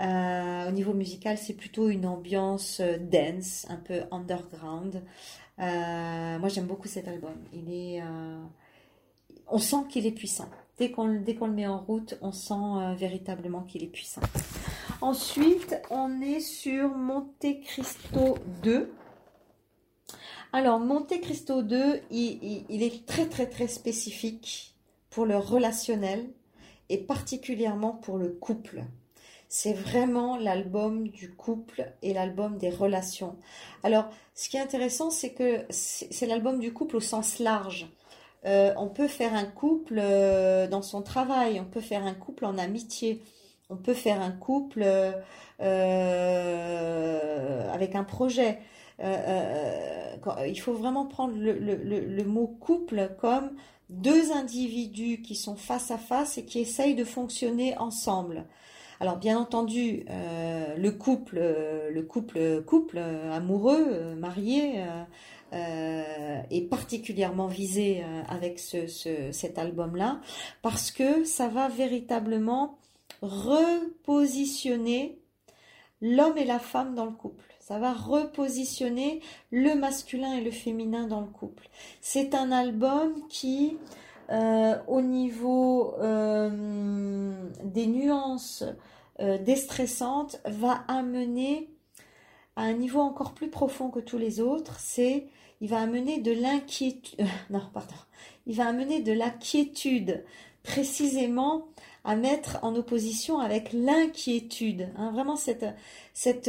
Au 0.01 0.71
niveau 0.71 0.95
musical, 0.95 1.37
c'est 1.37 1.53
plutôt 1.53 1.91
une 1.91 2.07
ambiance 2.07 2.81
dance, 2.81 3.67
un 3.69 3.77
peu 3.77 4.03
underground. 4.11 5.03
moi, 5.59 6.49
j'aime 6.49 6.67
beaucoup 6.67 6.89
cet 6.89 7.07
album. 7.07 7.35
Il 7.53 7.71
est, 7.71 8.03
on 9.47 9.59
sent 9.59 9.85
qu'il 9.91 10.07
est 10.07 10.13
puissant. 10.13 10.49
Dès 10.79 10.91
qu'on 10.91 11.07
le 11.07 11.53
met 11.53 11.67
en 11.67 11.79
route, 11.79 12.17
on 12.23 12.33
sent 12.33 12.95
véritablement 12.97 13.61
qu'il 13.61 13.83
est 13.83 13.89
puissant. 13.89 14.23
Ensuite, 15.03 15.77
on 15.91 16.23
est 16.23 16.41
sur 16.41 16.95
Monte 16.95 17.61
Cristo 17.63 18.39
2. 18.63 18.91
Alors, 20.53 20.81
Monte 20.81 21.21
Cristo 21.21 21.63
2, 21.63 22.01
il, 22.11 22.83
est 22.83 23.07
très 23.07 23.27
très 23.27 23.47
très 23.47 23.69
spécifique 23.69 24.75
pour 25.09 25.25
le 25.25 25.37
relationnel 25.37 26.29
et 26.89 26.99
particulièrement 26.99 27.93
pour 27.93 28.19
le 28.19 28.31
couple. 28.31 28.83
C'est 29.49 29.73
vraiment 29.73 30.37
l'album 30.37 31.07
du 31.07 31.33
couple 31.33 31.93
et 32.03 32.15
l'album 32.15 32.59
des 32.59 32.71
relations. 32.71 33.37
Alors, 33.85 34.09
ce 34.35 34.49
qui 34.49 34.57
est 34.57 34.61
intéressant, 34.61 35.11
c'est 35.11 35.35
que 35.35 35.65
c'est 35.71 36.27
l'album 36.27 36.59
du 36.59 36.73
couple 36.73 36.97
au 36.97 37.01
sens 37.01 37.39
large. 37.39 37.87
on 38.45 38.89
peut 38.89 39.09
faire 39.09 39.35
un 39.35 39.45
couple 39.45 40.03
dans 40.69 40.83
son 40.83 41.03
travail, 41.03 41.61
on 41.61 41.65
peut 41.65 41.81
faire 41.81 42.05
un 42.05 42.15
couple 42.15 42.45
en 42.45 42.59
amitié, 42.59 43.23
on 43.69 43.77
peut 43.77 43.95
faire 43.95 44.21
un 44.21 44.33
couple 44.33 44.83
avec 45.61 45.69
un 47.95 48.05
projet. 48.05 48.59
Il 49.03 50.61
faut 50.61 50.75
vraiment 50.75 51.07
prendre 51.07 51.35
le, 51.37 52.25
mot 52.25 52.47
couple 52.47 53.11
comme 53.21 53.53
deux 53.89 54.33
individus 54.33 55.21
qui 55.23 55.35
sont 55.35 55.57
face 55.57 55.91
à 55.91 55.99
face 55.99 56.39
et 56.39 56.45
qui 56.45 56.61
essayent 56.61 56.95
de 56.95 57.05
fonctionner 57.05 57.77
ensemble. 57.79 58.45
Alors 59.01 59.17
bien 59.17 59.39
entendu, 59.39 60.05
euh, 60.11 60.77
le 60.77 60.91
couple, 60.93 61.39
euh, 61.39 61.91
le 61.91 62.03
couple, 62.03 62.63
couple 62.63 62.99
euh, 62.99 63.33
amoureux, 63.33 64.15
marié, 64.15 64.85
est 65.53 66.69
particulièrement 66.71 67.49
visé 67.49 68.05
avec 68.29 68.61
cet 68.61 69.59
album-là 69.59 70.21
parce 70.63 70.93
que 70.93 71.25
ça 71.25 71.49
va 71.49 71.69
véritablement 71.69 72.79
repositionner 73.21 75.19
l'homme 76.01 76.39
et 76.39 76.45
la 76.45 76.61
femme 76.61 76.95
dans 76.95 77.07
le 77.07 77.11
couple. 77.11 77.50
Ça 77.71 77.79
va 77.79 77.93
repositionner 77.93 79.21
le 79.53 79.77
masculin 79.77 80.35
et 80.35 80.41
le 80.41 80.51
féminin 80.51 81.07
dans 81.07 81.21
le 81.21 81.29
couple. 81.29 81.69
C'est 82.01 82.35
un 82.35 82.51
album 82.51 83.13
qui, 83.29 83.79
au 84.89 85.01
niveau 85.01 85.95
des 87.63 87.87
nuances, 87.87 88.65
euh, 89.21 89.37
déstressante 89.37 90.41
va 90.47 90.83
amener 90.89 91.69
à 92.57 92.63
un 92.63 92.73
niveau 92.73 93.01
encore 93.01 93.35
plus 93.35 93.51
profond 93.51 93.91
que 93.91 94.01
tous 94.01 94.17
les 94.17 94.41
autres, 94.41 94.79
c'est 94.81 95.27
il 95.61 95.69
va 95.69 95.81
amener 95.81 96.21
de 96.21 96.33
l'inquiétude, 96.33 97.21
euh, 97.21 97.25
non, 97.51 97.61
pardon, 97.75 97.95
il 98.47 98.57
va 98.57 98.67
amener 98.67 99.01
de 99.01 99.13
la 99.13 99.29
quiétude, 99.29 100.25
précisément 100.63 101.69
à 102.05 102.17
mettre 102.17 102.59
en 102.63 102.75
opposition 102.77 103.41
avec 103.41 103.75
l'inquiétude. 103.75 104.89
Hein, 104.97 105.11
vraiment 105.11 105.37
cette, 105.37 105.67
cette, 106.15 106.49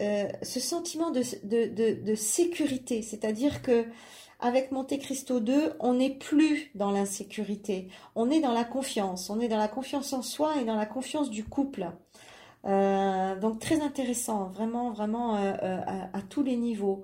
euh, 0.00 0.28
ce 0.42 0.60
sentiment 0.60 1.10
de, 1.10 2.14
sécurité, 2.14 3.02
c'est-à-dire 3.02 3.62
que 3.62 3.86
avec 4.40 4.70
Monte 4.70 4.96
Cristo 4.98 5.40
2, 5.40 5.74
on 5.80 5.94
n'est 5.94 6.14
plus 6.14 6.70
dans 6.76 6.92
l'insécurité, 6.92 7.88
on 8.14 8.30
est 8.30 8.40
dans 8.40 8.52
la 8.52 8.64
confiance, 8.64 9.30
on 9.30 9.40
est 9.40 9.48
dans 9.48 9.58
la 9.58 9.66
confiance 9.66 10.12
en 10.12 10.22
soi 10.22 10.60
et 10.60 10.64
dans 10.64 10.76
la 10.76 10.86
confiance 10.86 11.30
du 11.30 11.44
couple. 11.44 11.90
Euh, 12.64 13.36
donc 13.36 13.58
très 13.58 13.80
intéressant, 13.80 14.48
vraiment, 14.48 14.90
vraiment 14.90 15.36
euh, 15.36 15.80
à, 16.12 16.22
tous 16.22 16.42
les 16.42 16.56
niveaux. 16.56 17.02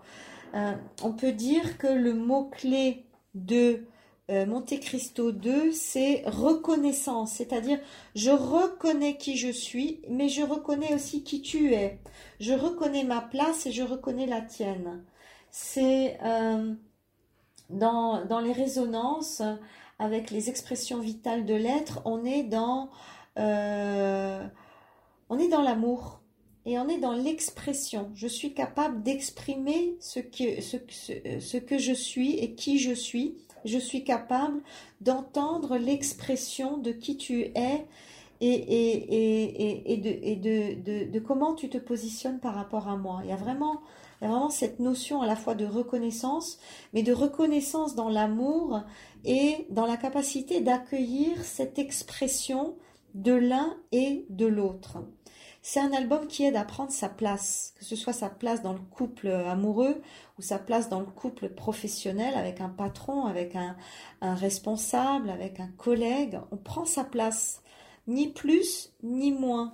on 0.55 1.13
peut 1.13 1.33
dire 1.33 1.79
que 1.79 1.89
le 1.89 2.15
mot-clé 2.15 3.05
de 3.35 3.85
Monte 4.29 4.81
Cristo 4.81 5.33
2, 5.33 5.71
c'est 5.73 6.23
reconnaissance, 6.27 7.33
c'est-à-dire 7.33 7.79
je 8.15 8.31
reconnais 8.31 9.19
qui 9.19 9.37
je 9.37 9.51
suis, 9.51 10.01
mais 10.09 10.31
je 10.31 10.43
reconnais 10.43 10.95
aussi 10.95 11.23
qui 11.23 11.43
tu 11.43 11.75
es. 11.75 11.99
Je 12.41 12.55
reconnais 12.55 13.05
ma 13.05 13.21
place 13.21 13.67
et 13.67 13.73
je 13.73 13.83
reconnais 13.83 14.27
la 14.27 14.41
tienne. 14.41 15.05
C'est 15.51 16.19
dans, 17.71 18.41
les 18.43 18.53
résonances 18.53 19.43
avec 19.99 20.31
les 20.31 20.49
expressions 20.49 21.01
vitales 21.01 21.45
de 21.45 21.55
l'être, 21.55 22.01
on 22.05 22.25
est 22.25 22.45
dans 22.45 22.91
euh, 23.39 24.47
on 25.29 25.39
est 25.39 25.49
dans 25.49 25.63
l'amour 25.63 26.21
et 26.67 26.79
on 26.79 26.89
est 26.89 26.99
dans 26.99 27.13
l'expression. 27.13 28.11
Je 28.15 28.27
suis 28.27 28.55
capable 28.55 29.03
d'exprimer 29.03 29.97
ce, 30.01 30.21
que 30.21 31.79
je 31.79 31.93
suis 31.93 32.39
et 32.39 32.55
qui 32.55 32.79
je 32.79 32.93
suis. 32.93 33.37
Je 33.65 33.79
suis 33.79 34.05
capable 34.05 34.61
d'entendre 35.01 35.77
l'expression 35.77 36.79
de 36.79 36.93
qui 36.93 37.17
tu 37.17 37.41
es 37.55 37.87
et, 38.41 39.97
de, 41.13 41.19
comment 41.19 41.55
tu 41.55 41.69
te 41.69 41.79
positionnes 41.79 42.41
par 42.41 42.55
rapport 42.55 42.89
à 42.89 42.97
moi. 42.97 43.23
Il 43.25 43.31
y 43.31 43.35
vraiment 43.35 43.81
il 44.21 44.25
y 44.25 44.27
a 44.29 44.31
vraiment 44.31 44.51
cette 44.51 44.79
notion 44.79 45.23
à 45.23 45.27
la 45.27 45.37
fois 45.37 45.55
de 45.55 45.67
reconnaissance, 45.67 46.59
mais 46.93 47.03
de 47.03 47.13
reconnaissance 47.13 47.95
dans 47.95 48.09
l'amour 48.09 48.83
et 49.25 49.67
dans 49.71 49.87
la 49.87 49.97
capacité 49.97 50.61
d'accueillir 50.61 51.45
cette 51.45 51.79
expression 51.79 52.77
de 53.15 53.33
l'un 53.33 53.77
et 53.93 54.25
de 54.31 54.47
l'autre. 54.47 54.99
C'est 55.67 55.81
un 55.81 55.95
album 55.95 56.27
qui 56.27 56.45
aide 56.45 56.57
à 56.57 56.65
prendre 56.65 56.91
sa 56.93 57.09
place, 57.09 57.73
que 57.79 57.87
ce 57.87 57.97
soit 57.97 58.13
sa 58.13 58.29
place 58.29 58.61
dans 58.61 58.75
le 58.75 58.81
couple 58.81 59.29
amoureux 59.29 60.03
ou 60.39 60.43
sa 60.43 60.59
place 60.59 60.91
dans 60.91 61.01
le 61.01 61.07
couple 61.07 61.49
professionnel 61.49 62.35
avec 62.35 62.61
un 62.61 62.69
patron, 62.69 63.25
avec 63.25 63.57
un, 63.57 63.75
un 64.21 64.35
responsable, 64.35 65.31
avec 65.31 65.61
un 65.61 65.69
collègue. 65.69 66.39
On 66.51 66.59
prend 66.59 66.85
sa 66.85 67.03
place, 67.03 67.63
ni 68.07 68.29
plus 68.29 68.93
ni 69.03 69.33
moins. 69.33 69.73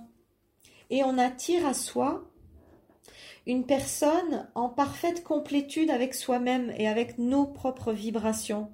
Et 0.91 1.03
on 1.03 1.17
attire 1.17 1.65
à 1.65 1.73
soi 1.73 2.23
une 3.45 3.65
personne 3.65 4.47
en 4.55 4.69
parfaite 4.69 5.25
complétude 5.25 5.91
avec 5.91 6.13
soi-même 6.13 6.71
et 6.77 6.87
avec 6.87 7.17
nos 7.17 7.45
propres 7.45 7.91
vibrations. 7.91 8.71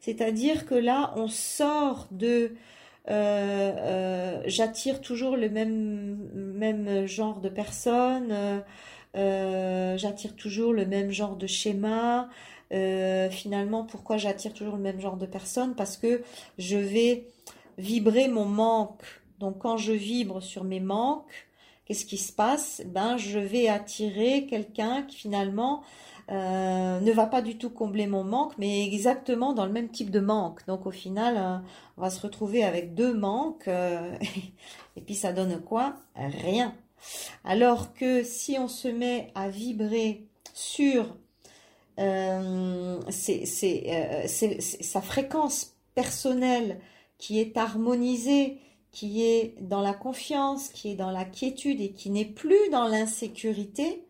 C'est-à-dire 0.00 0.66
que 0.66 0.74
là, 0.74 1.14
on 1.16 1.28
sort 1.28 2.08
de 2.10 2.56
euh, 3.10 3.72
euh, 3.78 4.42
j'attire 4.46 5.00
toujours 5.00 5.36
le 5.36 5.48
même, 5.48 6.28
même 6.34 7.06
genre 7.06 7.40
de 7.40 7.48
personne, 7.48 8.62
euh, 9.16 9.96
j'attire 9.96 10.36
toujours 10.36 10.72
le 10.72 10.86
même 10.86 11.10
genre 11.10 11.36
de 11.36 11.46
schéma. 11.46 12.28
finalement, 13.30 13.84
pourquoi 13.84 14.18
j'attire 14.18 14.52
toujours 14.52 14.76
le 14.76 14.82
même 14.82 15.00
genre 15.00 15.16
de 15.16 15.26
personne 15.26 15.74
Parce 15.74 15.96
que 15.96 16.22
je 16.58 16.76
vais 16.76 17.26
vibrer 17.78 18.28
mon 18.28 18.44
manque. 18.44 19.02
Donc 19.38 19.58
quand 19.58 19.76
je 19.76 19.92
vibre 19.92 20.42
sur 20.42 20.64
mes 20.64 20.80
manques, 20.80 21.47
qu'est-ce 21.88 22.04
qui 22.04 22.18
se 22.18 22.32
passe? 22.32 22.82
Ben, 22.86 23.16
je 23.16 23.38
vais 23.38 23.68
attirer 23.68 24.46
quelqu'un 24.46 25.02
qui 25.02 25.16
finalement 25.16 25.82
euh, 26.30 27.00
ne 27.00 27.12
va 27.12 27.26
pas 27.26 27.40
du 27.40 27.56
tout 27.56 27.70
combler 27.70 28.06
mon 28.06 28.22
manque, 28.22 28.52
mais 28.58 28.84
exactement 28.84 29.54
dans 29.54 29.64
le 29.64 29.72
même 29.72 29.88
type 29.88 30.10
de 30.10 30.20
manque. 30.20 30.66
Donc 30.66 30.84
au 30.84 30.90
final, 30.90 31.36
euh, 31.38 31.56
on 31.96 32.02
va 32.02 32.10
se 32.10 32.20
retrouver 32.20 32.62
avec 32.62 32.94
deux 32.94 33.14
manques, 33.14 33.68
euh, 33.68 34.14
et 34.96 35.00
puis 35.00 35.14
ça 35.14 35.32
donne 35.32 35.62
quoi? 35.62 35.96
Rien. 36.14 36.74
Alors 37.44 37.94
que 37.94 38.22
si 38.22 38.58
on 38.58 38.68
se 38.68 38.88
met 38.88 39.32
à 39.34 39.48
vibrer 39.48 40.26
sur 40.52 41.16
sa 41.96 42.42
fréquence 45.00 45.74
personnelle 45.94 46.80
qui 47.16 47.40
est 47.40 47.56
harmonisée, 47.56 48.60
qui 48.98 49.22
est 49.24 49.54
dans 49.60 49.80
la 49.80 49.94
confiance, 49.94 50.70
qui 50.70 50.90
est 50.90 50.96
dans 50.96 51.12
la 51.12 51.24
quiétude 51.24 51.80
et 51.80 51.92
qui 51.92 52.10
n'est 52.10 52.24
plus 52.24 52.68
dans 52.72 52.88
l'insécurité, 52.88 54.02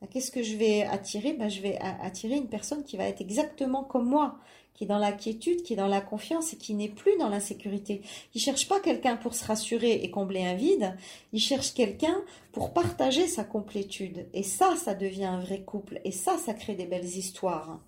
ben, 0.00 0.06
qu'est-ce 0.06 0.30
que 0.30 0.44
je 0.44 0.56
vais 0.56 0.82
attirer? 0.84 1.32
Ben, 1.32 1.48
Je 1.48 1.60
vais 1.60 1.76
attirer 1.80 2.36
une 2.36 2.46
personne 2.46 2.84
qui 2.84 2.96
va 2.96 3.08
être 3.08 3.20
exactement 3.20 3.82
comme 3.82 4.08
moi, 4.08 4.38
qui 4.72 4.84
est 4.84 4.86
dans 4.86 5.00
la 5.00 5.10
quiétude, 5.10 5.64
qui 5.64 5.72
est 5.72 5.76
dans 5.76 5.88
la 5.88 6.00
confiance 6.00 6.52
et 6.52 6.58
qui 6.58 6.74
n'est 6.74 6.88
plus 6.88 7.18
dans 7.18 7.28
l'insécurité. 7.28 8.02
Il 8.36 8.40
cherche 8.40 8.68
pas 8.68 8.78
quelqu'un 8.78 9.16
pour 9.16 9.34
se 9.34 9.44
rassurer 9.44 9.94
et 10.04 10.12
combler 10.12 10.44
un 10.44 10.54
vide, 10.54 10.96
il 11.32 11.40
cherche 11.40 11.74
quelqu'un 11.74 12.16
pour 12.52 12.72
partager 12.72 13.26
sa 13.26 13.42
complétude. 13.42 14.28
Et 14.32 14.44
ça, 14.44 14.76
ça 14.76 14.94
devient 14.94 15.24
un 15.24 15.40
vrai 15.40 15.62
couple. 15.62 16.00
Et 16.04 16.12
ça, 16.12 16.38
ça 16.38 16.54
crée 16.54 16.76
des 16.76 16.86
belles 16.86 17.04
histoires. 17.04 17.80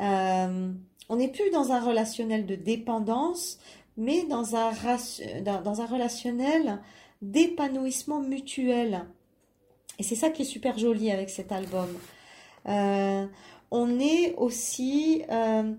Euh, 0.00 0.72
on 1.10 1.16
n'est 1.16 1.28
plus 1.28 1.50
dans 1.50 1.72
un 1.72 1.84
relationnel 1.84 2.46
de 2.46 2.54
dépendance, 2.54 3.58
mais 3.96 4.24
dans 4.24 4.56
un, 4.56 4.72
dans, 5.42 5.80
un 5.80 5.86
relationnel 5.86 6.80
d'épanouissement 7.22 8.20
mutuel. 8.20 9.06
Et 9.98 10.02
c'est 10.02 10.16
ça 10.16 10.30
qui 10.30 10.42
est 10.42 10.46
super 10.46 10.78
joli 10.78 11.10
avec 11.10 11.30
cet 11.30 11.52
album. 11.52 11.88
Euh, 12.68 13.26
on 13.70 14.00
est 14.00 14.34
aussi 14.36 15.22
euh, 15.30 15.72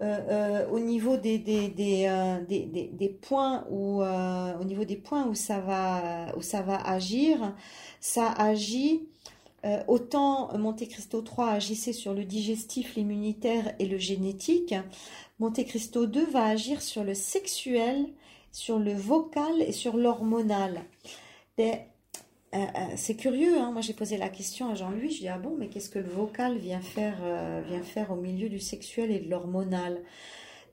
euh, 0.00 0.68
au 0.70 0.80
niveau 0.80 1.16
des, 1.16 1.38
des, 1.38 1.68
des, 1.68 2.90
des, 2.92 3.08
points 3.08 3.66
où 3.70 4.02
au 4.02 4.64
niveau 4.64 4.84
des 4.84 4.96
points 4.96 5.26
où 5.26 5.34
ça 5.34 5.60
va 5.60 6.34
où 6.36 6.42
ça 6.42 6.62
va 6.62 6.76
agir, 6.76 7.54
ça 8.00 8.32
agit 8.32 9.08
autant 9.88 10.56
Monte 10.58 10.88
Cristo 10.88 11.20
3 11.20 11.50
agissait 11.50 11.92
sur 11.92 12.14
le 12.14 12.24
digestif, 12.24 12.94
l'immunitaire 12.96 13.74
et 13.78 13.86
le 13.86 13.98
génétique, 13.98 14.74
Monte 15.38 15.64
Cristo 15.64 16.06
2 16.06 16.26
va 16.26 16.44
agir 16.44 16.82
sur 16.82 17.04
le 17.04 17.14
sexuel, 17.14 18.06
sur 18.52 18.78
le 18.78 18.92
vocal 18.92 19.62
et 19.62 19.72
sur 19.72 19.96
l'hormonal. 19.96 20.82
Euh, 21.58 21.72
euh, 22.54 22.58
c'est 22.96 23.14
curieux, 23.14 23.58
hein. 23.58 23.70
moi 23.70 23.80
j'ai 23.80 23.92
posé 23.92 24.16
la 24.16 24.28
question 24.28 24.70
à 24.70 24.74
Jean-Louis, 24.74 25.10
je 25.12 25.20
dis 25.20 25.28
ah 25.28 25.38
bon 25.38 25.56
mais 25.56 25.68
qu'est-ce 25.68 25.88
que 25.88 26.00
le 26.00 26.08
vocal 26.08 26.58
vient 26.58 26.80
faire, 26.80 27.18
euh, 27.22 27.62
au 28.10 28.16
milieu 28.16 28.48
du 28.48 28.58
sexuel 28.58 29.10
et 29.10 29.20
de 29.20 29.30
l'hormonal? 29.30 30.00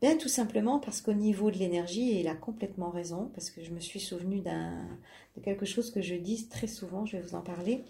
Ben, 0.01 0.17
tout 0.17 0.29
simplement 0.29 0.79
parce 0.79 1.01
qu'au 1.01 1.13
niveau 1.13 1.49
de 1.49 1.57
l'énergie, 1.57 2.19
il 2.19 2.27
a 2.27 2.35
complètement 2.35 2.91
raison, 2.91 3.31
parce 3.33 3.49
que 3.49 3.63
je 3.63 3.71
me 3.71 3.79
suis 3.79 3.99
souvenu 3.99 4.41
de 4.41 5.41
quelque 5.41 5.65
chose 5.65 5.89
que 5.91 6.01
je 6.01 6.13
dis 6.13 6.47
très 6.49 6.67
souvent, 6.67 7.05
je 7.05 7.17
vais 7.17 7.23
vous 7.23 7.35
en 7.35 7.41
parler. 7.41 7.83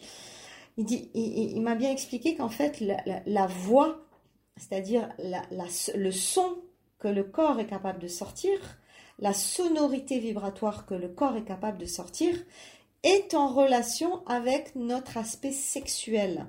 Il, 0.77 1.61
m'a 1.61 1.75
bien 1.75 1.91
expliqué 1.91 2.35
qu'en 2.35 2.49
fait, 2.49 2.83
la, 3.25 3.47
voix, 3.47 4.05
c'est-à-dire 4.57 5.09
le 5.19 6.11
son 6.11 6.57
que 6.99 7.07
le 7.07 7.23
corps 7.23 7.59
est 7.59 7.67
capable 7.67 7.99
de 7.99 8.07
sortir, 8.07 8.59
la 9.19 9.33
sonorité 9.33 10.19
vibratoire 10.19 10.85
que 10.85 10.93
le 10.93 11.07
corps 11.07 11.35
est 11.35 11.45
capable 11.45 11.79
de 11.79 11.85
sortir, 11.85 12.35
est 13.03 13.33
en 13.33 13.47
relation 13.47 14.25
avec 14.27 14.75
notre 14.75 15.17
aspect 15.17 15.51
sexuel. 15.51 16.45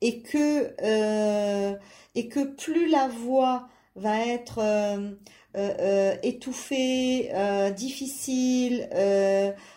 Et 0.00 0.22
que, 0.22 0.74
euh, 0.82 1.76
et 2.14 2.28
que 2.28 2.44
plus 2.44 2.88
la 2.88 3.08
voix 3.08 3.68
va 3.96 4.24
être 4.24 4.58
euh, 4.58 5.10
étouffée, 6.22 7.30
difficile, 7.76 8.88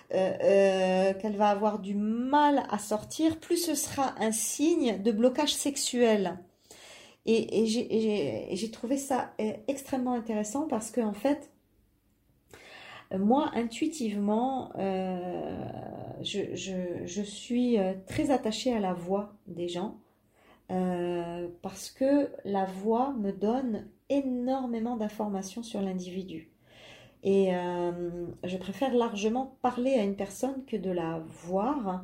qu'elle 0.10 1.36
va 1.36 1.50
avoir 1.50 1.80
du 1.80 1.96
mal 1.96 2.64
à 2.70 2.78
sortir, 2.78 3.40
plus 3.40 3.58
ce 3.58 3.76
sera 3.76 4.16
un 4.20 4.32
signe 4.32 5.02
de 5.02 5.12
blocage 5.12 5.54
sexuel. 5.54 6.38
Et, 7.26 7.66
j'ai 7.68 8.72
trouvé 8.72 8.98
ça 8.98 9.34
extrêmement 9.68 10.14
intéressant 10.14 10.68
parce 10.68 10.92
que 10.92 11.02
en 11.02 11.14
fait, 11.14 11.52
moi, 13.18 13.52
intuitivement, 13.54 14.72
euh, 14.78 15.66
je, 16.22 17.22
suis 17.24 17.78
euh, 17.78 17.94
très 18.08 18.32
attachée 18.32 18.74
à 18.74 18.80
la 18.80 18.94
voix 18.94 19.34
des 19.48 19.68
gens 19.68 19.98
euh, 20.72 21.50
parce 21.62 21.90
que 21.90 22.30
la 22.46 22.66
voix 22.66 23.14
me 23.20 23.32
donne 23.32 23.88
énormément 24.18 24.96
d'informations 24.98 25.64
sur 25.64 25.82
l'individu. 25.82 26.50
Et 27.24 27.52
je 28.44 28.58
préfère 28.58 28.96
largement 28.96 29.56
parler 29.62 29.94
à 29.94 30.04
une 30.04 30.16
personne 30.16 30.66
que 30.66 30.76
de 30.76 30.90
la 30.90 31.22
voir 31.44 32.04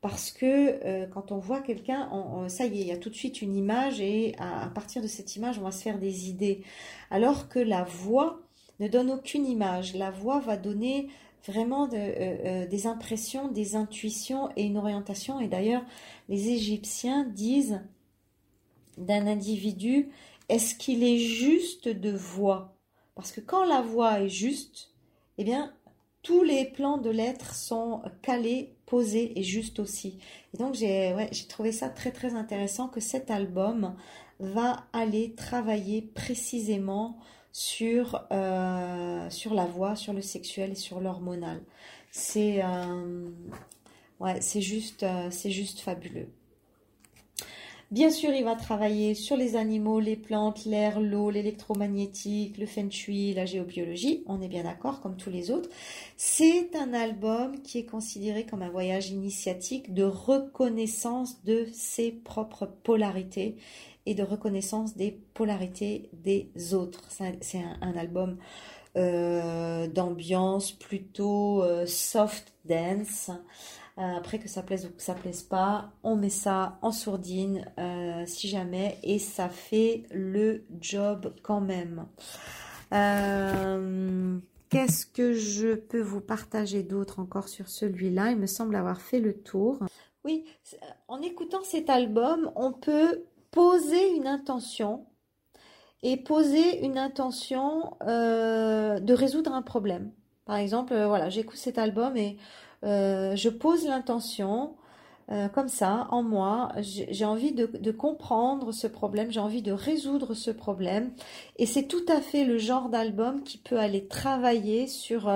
parce 0.00 0.32
que 0.32 1.04
quand 1.12 1.30
on 1.30 1.38
voit 1.38 1.60
quelqu'un, 1.60 2.10
ça 2.48 2.66
y 2.66 2.78
est, 2.78 2.80
il 2.80 2.86
y 2.88 2.90
a 2.90 2.96
tout 2.96 3.08
de 3.08 3.14
suite 3.14 3.42
une 3.42 3.54
image 3.54 4.00
et 4.00 4.34
à, 4.38 4.68
partir 4.74 5.02
de 5.02 5.06
cette 5.06 5.36
image, 5.36 5.60
on 5.60 5.62
va 5.62 5.70
se 5.70 5.84
faire 5.84 6.00
des 6.00 6.28
idées. 6.28 6.64
Alors 7.12 7.48
que 7.48 7.60
la 7.60 7.84
voix, 7.84 8.40
ne 8.80 8.88
donne 8.88 9.10
aucune 9.10 9.46
image. 9.46 9.94
La 9.94 10.10
voix 10.10 10.40
va 10.40 10.56
donner 10.56 11.08
vraiment 11.46 11.88
euh, 11.92 11.94
euh, 11.94 12.66
des 12.66 12.86
impressions, 12.86 13.48
des 13.48 13.76
intuitions 13.76 14.50
et 14.56 14.64
une 14.64 14.76
orientation. 14.76 15.40
Et 15.40 15.48
d'ailleurs, 15.48 15.84
les 16.28 16.48
Égyptiens 16.48 17.24
disent 17.24 17.80
d'un 18.98 19.26
individu, 19.26 20.08
est-ce 20.48 20.74
qu'il 20.74 21.02
est 21.04 21.18
juste 21.18 21.88
de 21.88 22.10
voix? 22.10 22.76
Parce 23.14 23.32
que 23.32 23.40
quand 23.40 23.64
la 23.64 23.80
voix 23.80 24.20
est 24.20 24.28
juste, 24.28 24.92
eh 25.38 25.44
bien, 25.44 25.74
tous 26.22 26.42
les 26.42 26.64
plans 26.66 26.98
de 26.98 27.10
l'être 27.10 27.54
sont 27.54 28.02
calés, 28.22 28.74
posés 28.86 29.38
et 29.38 29.42
justes 29.42 29.80
aussi. 29.80 30.18
Et 30.54 30.58
donc, 30.58 30.74
j'ai 30.74 31.14
trouvé 31.48 31.72
ça 31.72 31.88
très, 31.88 32.12
très 32.12 32.34
intéressant 32.34 32.88
que 32.88 33.00
cet 33.00 33.30
album 33.30 33.96
va 34.38 34.86
aller 34.92 35.34
travailler 35.34 36.02
précisément 36.02 37.18
sur, 37.52 38.26
euh, 38.32 39.28
la 39.52 39.64
voix, 39.66 39.96
sur 39.96 40.12
le 40.12 40.20
sexuel 40.22 40.72
et 40.72 40.74
sur 40.74 41.00
l'hormonal. 41.00 41.62
C'est 42.10 42.62
euh, 42.62 43.30
euh, 44.20 44.38
c'est 44.40 44.60
juste 45.50 45.80
fabuleux. 45.80 46.28
Bien 47.92 48.10
sûr, 48.10 48.30
il 48.30 48.42
va 48.42 48.56
travailler 48.56 49.14
sur 49.14 49.36
les 49.36 49.54
animaux, 49.54 50.00
les 50.00 50.16
plantes, 50.16 50.64
l'air, 50.64 50.98
l'eau, 50.98 51.30
l'électromagnétique, 51.30 52.58
le 52.58 52.66
feng 52.66 52.90
shui, 52.90 53.32
la 53.32 53.46
géobiologie. 53.46 54.24
On 54.26 54.42
est 54.42 54.48
bien 54.48 54.64
d'accord, 54.64 55.00
comme 55.00 55.16
tous 55.16 55.30
les 55.30 55.52
autres. 55.52 55.68
C'est 56.16 56.74
un 56.74 56.92
album 56.92 57.62
qui 57.62 57.78
est 57.78 57.84
considéré 57.84 58.44
comme 58.44 58.62
un 58.62 58.70
voyage 58.70 59.10
initiatique 59.10 59.94
de 59.94 60.02
reconnaissance 60.02 61.44
de 61.44 61.68
ses 61.72 62.10
propres 62.10 62.66
polarités 62.66 63.54
et 64.04 64.14
de 64.14 64.24
reconnaissance 64.24 64.96
des 64.96 65.12
polarités 65.34 66.10
des 66.12 66.50
autres. 66.74 67.04
C'est 67.40 67.62
un, 67.80 67.96
album 67.96 68.36
euh, 68.96 69.86
d'ambiance 69.86 70.72
plutôt 70.72 71.62
euh, 71.62 71.86
soft 71.86 72.52
dance. 72.64 73.30
Euh, 73.98 74.16
après 74.16 74.38
que 74.38 74.48
ça 74.48 74.62
plaise 74.62 74.86
ou 74.86 74.90
que 74.90 75.02
ça 75.02 75.14
plaise 75.14 75.42
pas, 75.42 75.90
on 76.02 76.16
met 76.16 76.28
ça 76.28 76.78
en 76.82 76.92
sourdine 76.92 77.64
si 78.26 78.48
jamais 78.48 78.98
et 79.02 79.18
ça 79.18 79.48
fait 79.48 80.02
le 80.10 80.64
job 80.80 81.34
quand 81.42 81.60
même. 81.60 82.06
Qu'est-ce 84.68 85.06
que 85.06 85.32
je 85.32 85.74
peux 85.74 86.02
vous 86.02 86.20
partager 86.20 86.82
d'autre 86.82 87.20
encore 87.20 87.48
sur 87.48 87.68
celui-là? 87.68 88.32
Il 88.32 88.36
me 88.36 88.46
semble 88.46 88.76
avoir 88.76 89.00
fait 89.00 89.20
le 89.20 89.32
tour. 89.32 89.78
Oui, 90.24 90.44
en 91.08 91.22
écoutant 91.22 91.62
cet 91.62 91.88
album, 91.88 92.50
on 92.56 92.72
peut 92.72 93.24
poser 93.52 94.10
une 94.16 94.26
intention 94.26 95.06
et 96.02 96.16
poser 96.16 96.84
une 96.84 96.98
intention 96.98 97.96
euh, 98.02 99.00
de 99.00 99.14
résoudre 99.14 99.52
un 99.52 99.62
problème. 99.62 100.12
Par 100.44 100.56
exemple, 100.56 100.92
euh, 100.92 101.06
voilà, 101.06 101.30
j'écoute 101.30 101.56
cet 101.56 101.78
album 101.78 102.16
et 102.16 102.36
euh, 102.84 103.34
je 103.36 103.48
pose 103.48 103.86
l'intention 103.86 104.74
comme 105.54 105.66
ça 105.66 106.06
en 106.12 106.22
moi. 106.22 106.70
J'ai 106.78 107.24
envie 107.24 107.50
de, 107.50 107.90
comprendre 107.90 108.70
ce 108.70 108.86
problème, 108.86 109.32
j'ai 109.32 109.40
envie 109.40 109.60
de 109.60 109.72
résoudre 109.72 110.34
ce 110.34 110.52
problème. 110.52 111.10
Et 111.56 111.66
c'est 111.66 111.88
tout 111.88 112.04
à 112.06 112.20
fait 112.20 112.44
le 112.44 112.58
genre 112.58 112.90
d'album 112.90 113.42
qui 113.42 113.58
peut 113.58 113.80
aller 113.80 114.06
travailler 114.06 114.86
sur, 114.86 115.28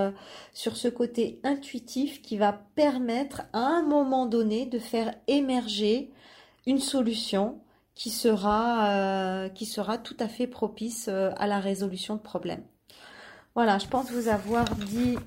sur 0.53 0.76
ce 0.76 0.87
côté 0.87 1.40
intuitif 1.42 2.22
qui 2.22 2.37
va 2.37 2.53
permettre 2.76 3.42
à 3.53 3.66
un 3.66 3.83
moment 3.83 4.26
donné 4.26 4.64
de 4.64 4.79
faire 4.79 5.12
émerger 5.26 6.12
une 6.66 6.79
solution 6.79 7.59
qui 8.00 8.09
sera, 8.09 8.88
euh, 8.88 9.48
qui 9.50 9.66
sera 9.66 9.98
tout 9.98 10.16
à 10.20 10.29
fait 10.29 10.46
propice 10.46 11.09
euh, 11.09 11.33
à 11.37 11.46
la 11.46 11.61
résolution 11.61 12.14
de 12.14 12.20
problèmes. 12.20 12.64
Voilà, 13.55 13.79
je 13.79 13.87
pense 13.88 14.11
vous 14.11 14.29
avoir 14.29 14.64
dit 14.74 15.16
euh, 15.16 15.20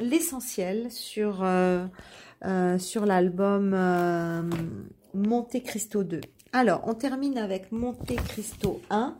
l'essentiel 0.00 0.90
sur, 0.90 1.44
sur 2.78 3.06
l'album 3.06 3.74
Monte 5.14 5.62
Cristo 5.62 6.04
2. 6.04 6.20
Alors, 6.52 6.82
on 6.86 6.94
termine 6.94 7.38
avec 7.38 7.72
Monte 7.72 8.14
Cristo 8.26 8.80
1. 8.90 9.16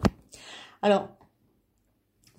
Alors, 0.82 1.08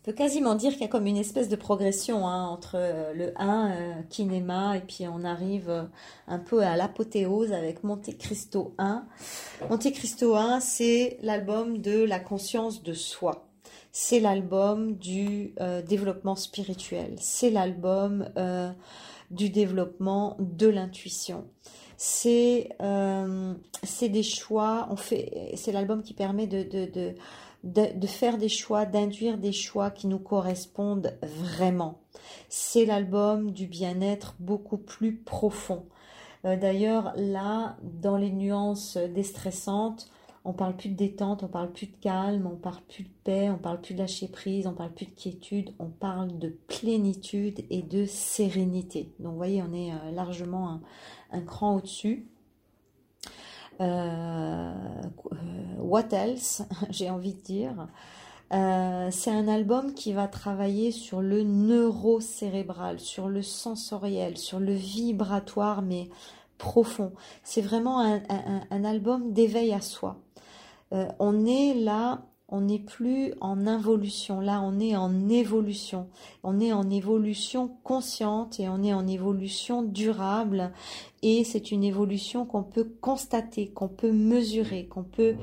peut 0.06 0.13
quasiment 0.13 0.54
dire 0.54 0.74
qu'il 0.74 0.82
y 0.82 0.86
a 0.86 0.88
comme 0.88 1.08
une 1.08 1.17
espèce 1.17 1.50
de 1.50 1.56
progression 1.56 2.28
hein, 2.28 2.45
entre 2.45 2.76
euh, 2.76 3.12
le 3.13 3.34
1, 3.38 3.71
euh, 3.71 3.93
Kinema, 4.08 4.78
et 4.78 4.82
puis 4.82 5.08
on 5.08 5.24
arrive 5.24 5.67
euh, 5.67 5.84
un 6.28 6.38
peu 6.38 6.62
à 6.62 6.78
l'apothéose 6.78 7.52
avec 7.52 7.84
Monte 7.84 8.15
Cristo 8.19 8.76
1. 8.78 9.04
Monte 9.67 9.91
Cristo 9.93 10.36
1, 10.36 10.60
c'est 10.60 11.17
l'album 11.24 11.80
de 11.80 12.04
la 12.04 12.19
conscience 12.19 12.84
de 12.84 12.93
soi. 12.93 13.45
C'est 13.98 14.20
l'album 14.20 14.98
du 14.98 15.54
développement 15.88 16.36
spirituel. 16.36 17.16
C'est 17.18 17.50
l'album 17.50 18.28
du 19.32 19.50
développement 19.50 20.36
de 20.38 20.68
l'intuition. 20.68 21.46
C'est 21.96 22.76
c'est 23.84 24.10
des 24.10 24.22
choix. 24.22 24.90
On 24.92 24.98
fait. 24.98 25.54
C'est 25.56 25.72
l'album 25.72 26.04
qui 26.04 26.14
permet 26.14 26.46
de, 26.46 27.16
de 27.64 28.08
faire 28.08 28.38
des 28.38 28.50
choix, 28.50 28.86
d'induire 28.86 29.38
des 29.38 29.54
choix 29.54 29.92
qui 29.92 30.08
nous 30.08 30.20
correspondent 30.20 31.18
vraiment. 31.24 32.02
C'est 32.50 32.84
l'album 32.84 33.52
du 33.52 33.66
bien-être 33.66 34.36
beaucoup 34.40 34.78
plus 34.78 35.16
profond. 35.16 35.86
Euh, 36.46 36.56
d'ailleurs, 36.58 37.14
là, 37.16 37.78
dans 37.82 38.18
les 38.18 38.32
nuances 38.32 38.98
déstressantes, 38.98 40.10
on 40.46 40.54
parle 40.54 40.78
plus 40.78 40.90
de 40.90 40.96
détente, 40.96 41.44
on 41.44 41.48
parle 41.48 41.72
plus 41.72 41.88
de 41.88 41.96
calme, 42.00 42.48
on 42.48 42.56
parle 42.56 42.82
plus 42.88 43.04
de 43.04 43.10
paix, 43.24 43.50
on 43.50 43.58
parle 43.58 43.82
plus 43.82 43.94
de 43.94 44.00
lâcher 44.00 44.28
prise, 44.28 44.68
on 44.68 44.74
parle 44.74 44.94
plus 44.94 45.08
de 45.08 45.12
quiétude, 45.12 45.74
on 45.80 45.90
parle 45.90 46.38
de 46.40 46.50
plénitude 46.68 47.66
et 47.70 47.82
de 47.82 48.06
sérénité. 48.06 49.14
Donc, 49.20 49.32
vous 49.34 49.38
voyez, 49.38 49.62
on 49.62 49.74
est 49.74 49.92
euh, 49.92 50.12
largement 50.12 50.80
un 51.32 51.42
cran 51.42 51.76
au-dessus. 51.76 52.28
Euh, 53.82 54.74
what 55.80 56.10
else, 56.12 56.64
j'ai 56.90 57.10
envie 57.10 57.34
de 57.34 57.42
dire. 57.42 57.88
Euh, 58.54 59.10
c'est 59.12 59.32
un 59.32 59.48
album 59.48 59.94
qui 59.94 60.14
va 60.14 60.28
travailler 60.28 60.92
sur 60.92 61.22
le 61.22 61.44
neurocérébral, 61.44 63.00
sur 63.00 63.28
le 63.28 63.42
sensoriel, 63.42 64.38
sur 64.38 64.60
le 64.60 64.74
vibratoire, 64.74 65.82
mais 65.82 66.10
profond. 66.58 67.12
C'est 67.44 67.62
vraiment 67.62 68.00
un, 68.00 68.84
album 68.84 69.34
d'éveil 69.34 69.74
à 69.74 69.82
soi. 69.82 70.18
Euh, 70.96 71.08
on 71.20 71.46
est 71.46 71.74
là 71.74 72.26
on 72.48 72.62
n'est 72.62 72.78
plus 72.78 73.34
en 73.42 73.66
involution, 73.66 74.40
là 74.40 74.62
on 74.62 74.80
est 74.80 74.96
en 74.96 75.30
évolution. 75.30 76.08
On 76.44 76.60
est 76.60 76.72
en 76.74 76.92
évolution 76.92 77.72
consciente 77.84 78.60
et 78.60 78.70
on 78.70 78.84
est 78.84 78.94
en 78.94 79.08
évolution 79.08 79.82
durable 79.82 80.72
et 81.24 81.44
c'est 81.44 81.72
une 81.72 81.84
évolution 81.84 82.46
qu'on 82.46 82.62
peut 82.62 82.88
constater, 83.02 83.70
qu'on 83.70 83.88
peut 83.88 84.12
mesurer, 84.12 84.86
qu'on 84.86 85.04
peut 85.04 85.36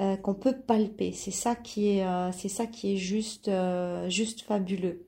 euh, 0.00 0.16
qu'on 0.16 0.34
peut 0.34 0.56
palper. 0.56 1.12
C'est 1.12 1.30
ça 1.30 1.54
qui 1.54 1.90
est 1.90 2.04
euh, 2.04 2.32
c'est 2.32 2.48
ça 2.48 2.66
qui 2.66 2.94
est 2.94 2.96
juste 2.96 3.48
juste 4.08 4.40
fabuleux. 4.40 5.06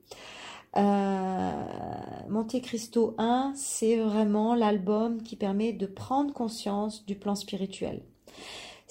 Monte 2.29 2.61
Cristo 2.61 3.13
1, 3.17 3.51
c'est 3.57 3.97
vraiment 3.97 4.55
l'album 4.55 5.21
qui 5.21 5.35
permet 5.35 5.73
de 5.73 5.85
prendre 5.85 6.33
conscience 6.33 7.05
du 7.05 7.15
plan 7.15 7.35
spirituel 7.35 8.03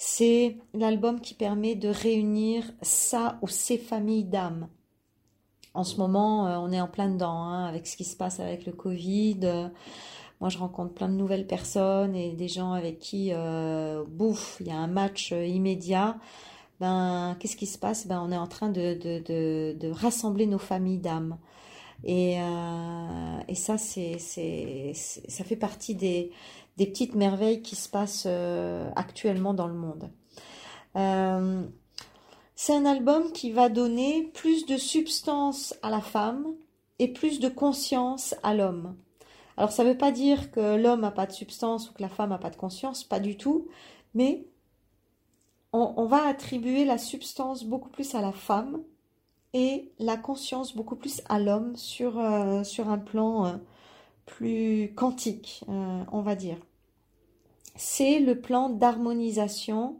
C'est 0.03 0.57
l'album 0.73 1.21
qui 1.21 1.35
permet 1.35 1.75
de 1.75 1.87
réunir 1.87 2.63
ça 2.81 3.37
ou 3.43 3.47
ces 3.47 3.77
familles 3.77 4.23
d'âmes. 4.23 4.67
En 5.75 5.83
ce 5.83 5.97
moment, 5.97 6.47
euh, 6.47 6.57
on 6.57 6.71
est 6.71 6.81
en 6.81 6.87
plein 6.87 7.07
dedans 7.07 7.43
hein, 7.43 7.65
avec 7.65 7.85
ce 7.85 7.95
qui 7.95 8.03
se 8.03 8.15
passe 8.15 8.39
avec 8.39 8.65
le 8.65 8.71
Covid. 8.71 9.69
moi, 10.39 10.49
je 10.49 10.57
rencontre 10.57 10.95
plein 10.95 11.07
de 11.07 11.13
nouvelles 11.13 11.45
personnes 11.45 12.15
et 12.15 12.31
des 12.33 12.47
gens 12.47 12.71
avec 12.71 12.97
qui, 12.97 13.29
euh, 13.31 14.03
bouf, 14.07 14.57
il 14.59 14.69
y 14.69 14.71
a 14.71 14.75
un 14.75 14.87
match 14.87 15.33
euh, 15.33 15.45
immédiat. 15.45 16.17
Ben, 16.79 17.37
qu'est-ce 17.39 17.55
qui 17.55 17.67
se 17.67 17.77
passe? 17.77 18.07
Ben, 18.07 18.23
on 18.27 18.31
est 18.31 18.37
en 18.37 18.47
train 18.47 18.69
de, 18.69 18.95
de, 18.95 19.77
de, 19.77 19.91
rassembler 19.91 20.47
nos 20.47 20.57
familles 20.57 20.97
d'âmes. 20.97 21.37
Et, 22.03 22.37
et 23.47 23.53
ça, 23.55 23.77
c'est, 23.77 24.17
ça 24.17 25.43
fait 25.43 25.55
partie 25.55 25.93
des, 25.93 26.31
des 26.77 26.87
petites 26.87 27.15
merveilles 27.15 27.61
qui 27.61 27.75
se 27.75 27.89
passent 27.89 28.27
actuellement 28.95 29.53
dans 29.53 29.67
le 29.67 29.73
monde. 29.73 30.09
C'est 32.55 32.75
un 32.75 32.85
album 32.85 33.31
qui 33.31 33.51
va 33.51 33.69
donner 33.69 34.29
plus 34.33 34.65
de 34.65 34.77
substance 34.77 35.73
à 35.81 35.89
la 35.89 36.01
femme 36.01 36.45
et 36.99 37.07
plus 37.07 37.39
de 37.39 37.49
conscience 37.49 38.35
à 38.43 38.53
l'homme. 38.53 38.95
Alors 39.57 39.71
ça 39.71 39.83
ne 39.83 39.89
veut 39.89 39.97
pas 39.97 40.11
dire 40.11 40.51
que 40.51 40.75
l'homme 40.75 41.01
n'a 41.01 41.11
pas 41.11 41.25
de 41.25 41.31
substance 41.31 41.89
ou 41.89 41.93
que 41.93 42.01
la 42.01 42.09
femme 42.09 42.29
n'a 42.29 42.37
pas 42.37 42.51
de 42.51 42.55
conscience, 42.55 43.03
pas 43.03 43.19
du 43.19 43.37
tout, 43.37 43.67
mais 44.13 44.45
on, 45.73 46.05
va 46.05 46.27
attribuer 46.27 46.85
la 46.85 46.97
substance 46.97 47.63
beaucoup 47.63 47.89
plus 47.89 48.13
à 48.13 48.21
la 48.21 48.31
femme 48.31 48.83
et 49.53 49.91
la 49.99 50.17
conscience 50.17 50.75
beaucoup 50.75 50.95
plus 50.95 51.21
à 51.29 51.39
l'homme 51.39 51.75
sur, 51.75 52.19
euh, 52.19 52.61
un 52.85 52.97
plan 52.97 53.45
euh, 53.45 53.57
plus 54.31 54.93
quantique, 54.95 55.63
euh, 55.69 56.03
on 56.11 56.21
va 56.21 56.35
dire. 56.35 56.57
C'est 57.75 58.19
le 58.19 58.39
plan 58.39 58.69
d'harmonisation 58.69 59.97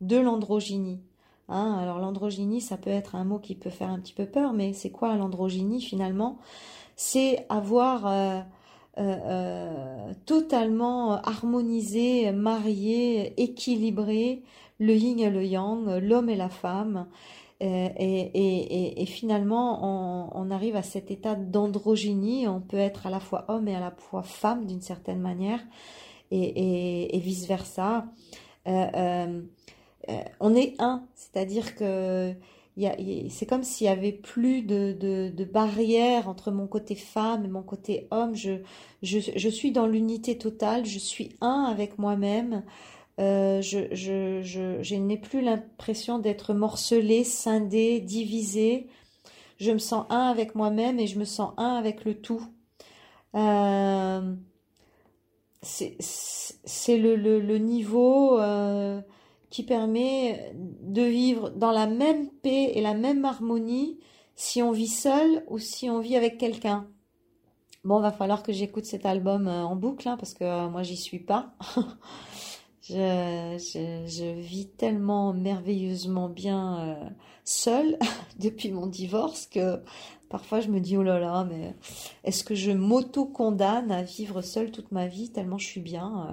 de 0.00 0.18
l'androgynie. 0.18 1.00
Hein, 1.48 1.78
alors 1.80 1.98
l'androgynie, 1.98 2.60
ça 2.60 2.76
peut 2.76 2.90
être 2.90 3.14
un 3.14 3.24
mot 3.24 3.38
qui 3.38 3.54
peut 3.54 3.70
faire 3.70 3.90
un 3.90 3.98
petit 3.98 4.12
peu 4.12 4.26
peur, 4.26 4.52
mais 4.52 4.72
c'est 4.72 4.90
quoi 4.90 5.16
l'androgynie 5.16 5.80
finalement? 5.80 6.38
C'est 6.96 7.46
avoir 7.48 8.06
euh, 8.06 8.40
euh, 8.98 10.12
totalement 10.26 11.20
harmonisé, 11.22 12.30
marié, 12.32 13.40
équilibré 13.42 14.42
le 14.78 14.94
yin 14.94 15.18
et 15.18 15.30
le 15.30 15.44
yang, 15.44 15.98
l'homme 15.98 16.28
et 16.28 16.36
la 16.36 16.50
femme. 16.50 17.06
Et, 17.64 19.06
finalement, 19.06 20.34
on, 20.34 20.50
arrive 20.50 20.76
à 20.76 20.82
cet 20.82 21.10
état 21.10 21.34
d'androgynie. 21.36 22.48
On 22.48 22.60
peut 22.60 22.76
être 22.76 23.06
à 23.06 23.10
la 23.10 23.20
fois 23.20 23.44
homme 23.48 23.68
et 23.68 23.76
à 23.76 23.80
la 23.80 23.92
fois 23.92 24.22
femme 24.22 24.66
d'une 24.66 24.80
certaine 24.80 25.20
manière, 25.20 25.60
et, 26.30 27.18
vice 27.22 27.46
versa. 27.46 28.06
Euh, 28.66 29.42
on 30.40 30.54
est 30.54 30.74
un, 30.80 31.06
c'est-à-dire 31.14 31.76
que 31.76 32.34
c'est 33.28 33.46
comme 33.46 33.62
s'il 33.62 33.86
y 33.86 33.90
avait 33.90 34.12
plus 34.12 34.62
de, 34.62 34.92
de, 34.92 35.44
barrières 35.44 36.28
entre 36.28 36.50
mon 36.50 36.66
côté 36.66 36.94
femme 36.94 37.44
et 37.44 37.48
mon 37.48 37.62
côté 37.62 38.08
homme. 38.10 38.34
Je, 38.34 39.48
suis 39.48 39.72
dans 39.72 39.86
l'unité 39.86 40.38
totale, 40.38 40.86
je 40.86 40.98
suis 40.98 41.36
un 41.40 41.66
avec 41.70 41.98
moi-même. 41.98 42.62
Euh, 43.22 43.62
je, 43.62 44.94
n'ai 44.94 45.16
plus 45.16 45.40
l'impression 45.40 46.18
d'être 46.18 46.52
morcelée, 46.52 47.24
scindée, 47.24 48.00
divisée. 48.00 48.88
Je 49.58 49.70
me 49.70 49.78
sens 49.78 50.06
un 50.10 50.26
avec 50.26 50.54
moi-même 50.54 50.98
et 50.98 51.06
je 51.06 51.18
me 51.18 51.24
sens 51.24 51.52
un 51.56 51.76
avec 51.76 52.04
le 52.04 52.20
tout. 52.20 52.44
Euh, 53.34 54.34
c'est 55.62 56.98
le, 56.98 57.58
niveau 57.58 58.38
qui 59.50 59.62
permet 59.62 60.52
de 60.54 61.02
vivre 61.02 61.50
dans 61.50 61.70
la 61.70 61.86
même 61.86 62.28
paix 62.28 62.72
et 62.74 62.80
la 62.80 62.94
même 62.94 63.24
harmonie 63.24 64.00
si 64.34 64.62
on 64.62 64.72
vit 64.72 64.88
seul 64.88 65.44
ou 65.48 65.58
si 65.58 65.88
on 65.88 66.00
vit 66.00 66.16
avec 66.16 66.38
quelqu'un. 66.38 66.88
Bon, 67.84 68.00
va 68.00 68.12
falloir 68.12 68.44
que 68.44 68.52
j'écoute 68.52 68.84
cet 68.84 69.06
album 69.06 69.48
euh, 69.48 69.64
en 69.64 69.74
boucle 69.74 70.08
hein, 70.08 70.16
parce 70.16 70.34
que 70.34 70.44
euh, 70.44 70.68
moi 70.68 70.82
j'y 70.84 70.96
suis 70.96 71.18
pas. 71.18 71.54
je, 72.82 74.04
je, 74.06 74.40
vis 74.40 74.68
tellement 74.68 75.32
merveilleusement 75.32 76.28
bien 76.28 76.80
euh, 76.80 77.10
seule 77.44 77.98
depuis 78.38 78.72
mon 78.72 78.86
divorce 78.86 79.46
que 79.46 79.80
Parfois, 80.32 80.60
je 80.60 80.68
me 80.68 80.80
dis, 80.80 80.96
oh 80.96 81.02
là 81.02 81.18
là, 81.18 81.46
mais 81.46 81.74
est-ce 82.24 82.42
que 82.42 82.54
je 82.54 82.70
m'auto-condamne 82.70 83.92
à 83.92 84.02
vivre 84.02 84.40
seule 84.40 84.70
toute 84.70 84.90
ma 84.90 85.06
vie 85.06 85.30
tellement 85.30 85.58
je 85.58 85.66
suis 85.66 85.82
bien 85.82 86.26
euh. 86.26 86.32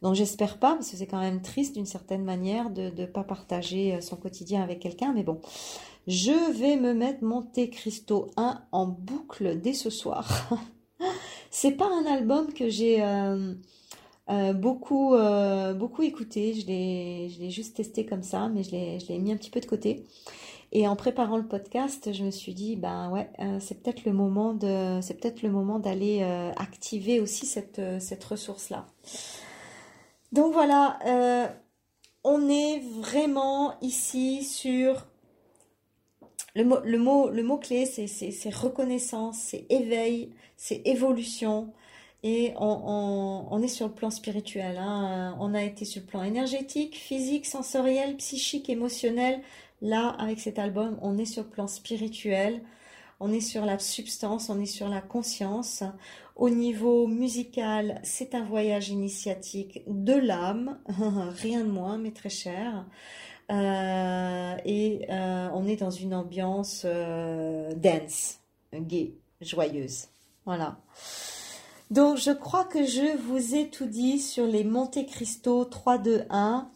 Donc, 0.00 0.14
j'espère 0.14 0.60
pas, 0.60 0.74
parce 0.74 0.88
que 0.92 0.96
c'est 0.96 1.08
quand 1.08 1.18
même 1.18 1.42
triste 1.42 1.74
d'une 1.74 1.84
certaine 1.84 2.22
manière 2.22 2.70
de 2.70 2.92
ne 2.96 3.04
pas 3.04 3.24
partager 3.24 3.96
euh, 3.96 4.00
son 4.00 4.14
quotidien 4.14 4.62
avec 4.62 4.78
quelqu'un. 4.78 5.12
Mais 5.12 5.24
bon, 5.24 5.40
je 6.06 6.52
vais 6.52 6.76
me 6.76 6.94
mettre 6.94 7.24
Monte 7.24 7.68
Cristo 7.72 8.30
1 8.36 8.62
en 8.70 8.86
boucle 8.86 9.60
dès 9.60 9.74
ce 9.74 9.90
soir. 9.90 10.48
c'est 11.50 11.72
pas 11.72 11.88
un 11.92 12.06
album 12.06 12.52
que 12.52 12.68
j'ai 12.68 13.02
euh, 13.02 13.54
beaucoup, 14.28 15.14
beaucoup 15.76 16.02
écouté. 16.02 16.54
Je 16.54 16.66
l'ai 16.66 17.50
juste 17.50 17.76
testé 17.76 18.06
comme 18.06 18.22
ça, 18.22 18.48
mais 18.48 18.62
je 18.62 18.70
l'ai 19.08 19.18
mis 19.18 19.32
un 19.32 19.36
petit 19.36 19.50
peu 19.50 19.60
de 19.60 19.66
côté. 19.66 20.04
Et 20.74 20.88
en 20.88 20.96
préparant 20.96 21.36
le 21.36 21.46
podcast, 21.46 22.14
je 22.14 22.24
me 22.24 22.30
suis 22.30 22.54
dit, 22.54 22.76
ben 22.76 23.10
ouais, 23.10 23.28
euh, 23.40 23.58
c'est 23.60 23.82
peut-être 23.82 24.06
le 24.06 24.12
moment 24.14 24.54
de, 24.54 25.00
c'est 25.02 25.20
peut-être 25.20 25.42
le 25.42 25.50
moment 25.50 25.78
d'aller 25.78 26.20
euh, 26.22 26.50
activer 26.56 27.20
aussi 27.20 27.44
cette, 27.44 27.78
euh, 27.78 28.00
cette 28.00 28.24
ressource-là. 28.24 28.86
Donc 30.32 30.54
voilà, 30.54 30.98
on 32.24 32.48
est 32.48 32.78
vraiment 32.78 33.78
ici 33.82 34.44
sur 34.44 35.06
le 36.54 36.64
mot, 36.64 36.78
le 36.82 36.96
mot, 36.96 37.28
le 37.28 37.42
mot 37.42 37.58
clé, 37.58 37.84
c'est, 37.84 38.54
reconnaissance, 38.54 39.36
c'est 39.40 39.66
éveil, 39.68 40.32
c'est 40.56 40.80
évolution. 40.86 41.74
Et 42.24 42.54
on, 42.56 43.60
est 43.62 43.68
sur 43.68 43.88
le 43.88 43.94
plan 43.94 44.10
spirituel. 44.10 44.76
Hein. 44.78 45.36
On 45.40 45.54
a 45.54 45.62
été 45.62 45.84
sur 45.84 46.02
le 46.02 46.06
plan 46.06 46.22
énergétique, 46.22 46.96
physique, 46.96 47.46
sensoriel, 47.46 48.16
psychique, 48.16 48.70
émotionnel, 48.70 49.42
Là, 49.82 50.14
avec 50.20 50.38
cet 50.38 50.60
album, 50.60 50.96
on 51.02 51.18
est 51.18 51.24
sur 51.24 51.42
le 51.42 51.48
plan 51.48 51.66
spirituel, 51.66 52.62
on 53.18 53.32
est 53.32 53.40
sur 53.40 53.66
la 53.66 53.80
substance, 53.80 54.48
on 54.48 54.60
est 54.60 54.66
sur 54.66 54.88
la 54.88 55.00
conscience. 55.00 55.82
Au 56.36 56.50
niveau 56.50 57.08
musical, 57.08 58.00
c'est 58.04 58.36
un 58.36 58.44
voyage 58.44 58.90
initiatique 58.90 59.82
de 59.88 60.12
l'âme, 60.12 60.78
rien 61.42 61.64
de 61.64 61.70
moins, 61.70 61.98
mais 61.98 62.12
très 62.12 62.30
cher. 62.30 62.86
Euh, 63.50 64.54
et 64.64 65.04
euh, 65.10 65.48
on 65.52 65.66
est 65.66 65.76
dans 65.76 65.90
une 65.90 66.14
ambiance 66.14 66.82
euh, 66.84 67.74
dance, 67.74 68.38
gay, 68.72 69.14
joyeuse. 69.40 70.06
Voilà. 70.46 70.78
Donc 71.92 72.16
je 72.16 72.30
crois 72.30 72.64
que 72.64 72.86
je 72.86 73.18
vous 73.18 73.54
ai 73.54 73.68
tout 73.68 73.84
dit 73.84 74.18
sur 74.18 74.46
les 74.46 74.64
Monte 74.64 75.04
Cristo 75.06 75.66
3, 75.66 75.98
2, 75.98 76.24
1. 76.30 76.70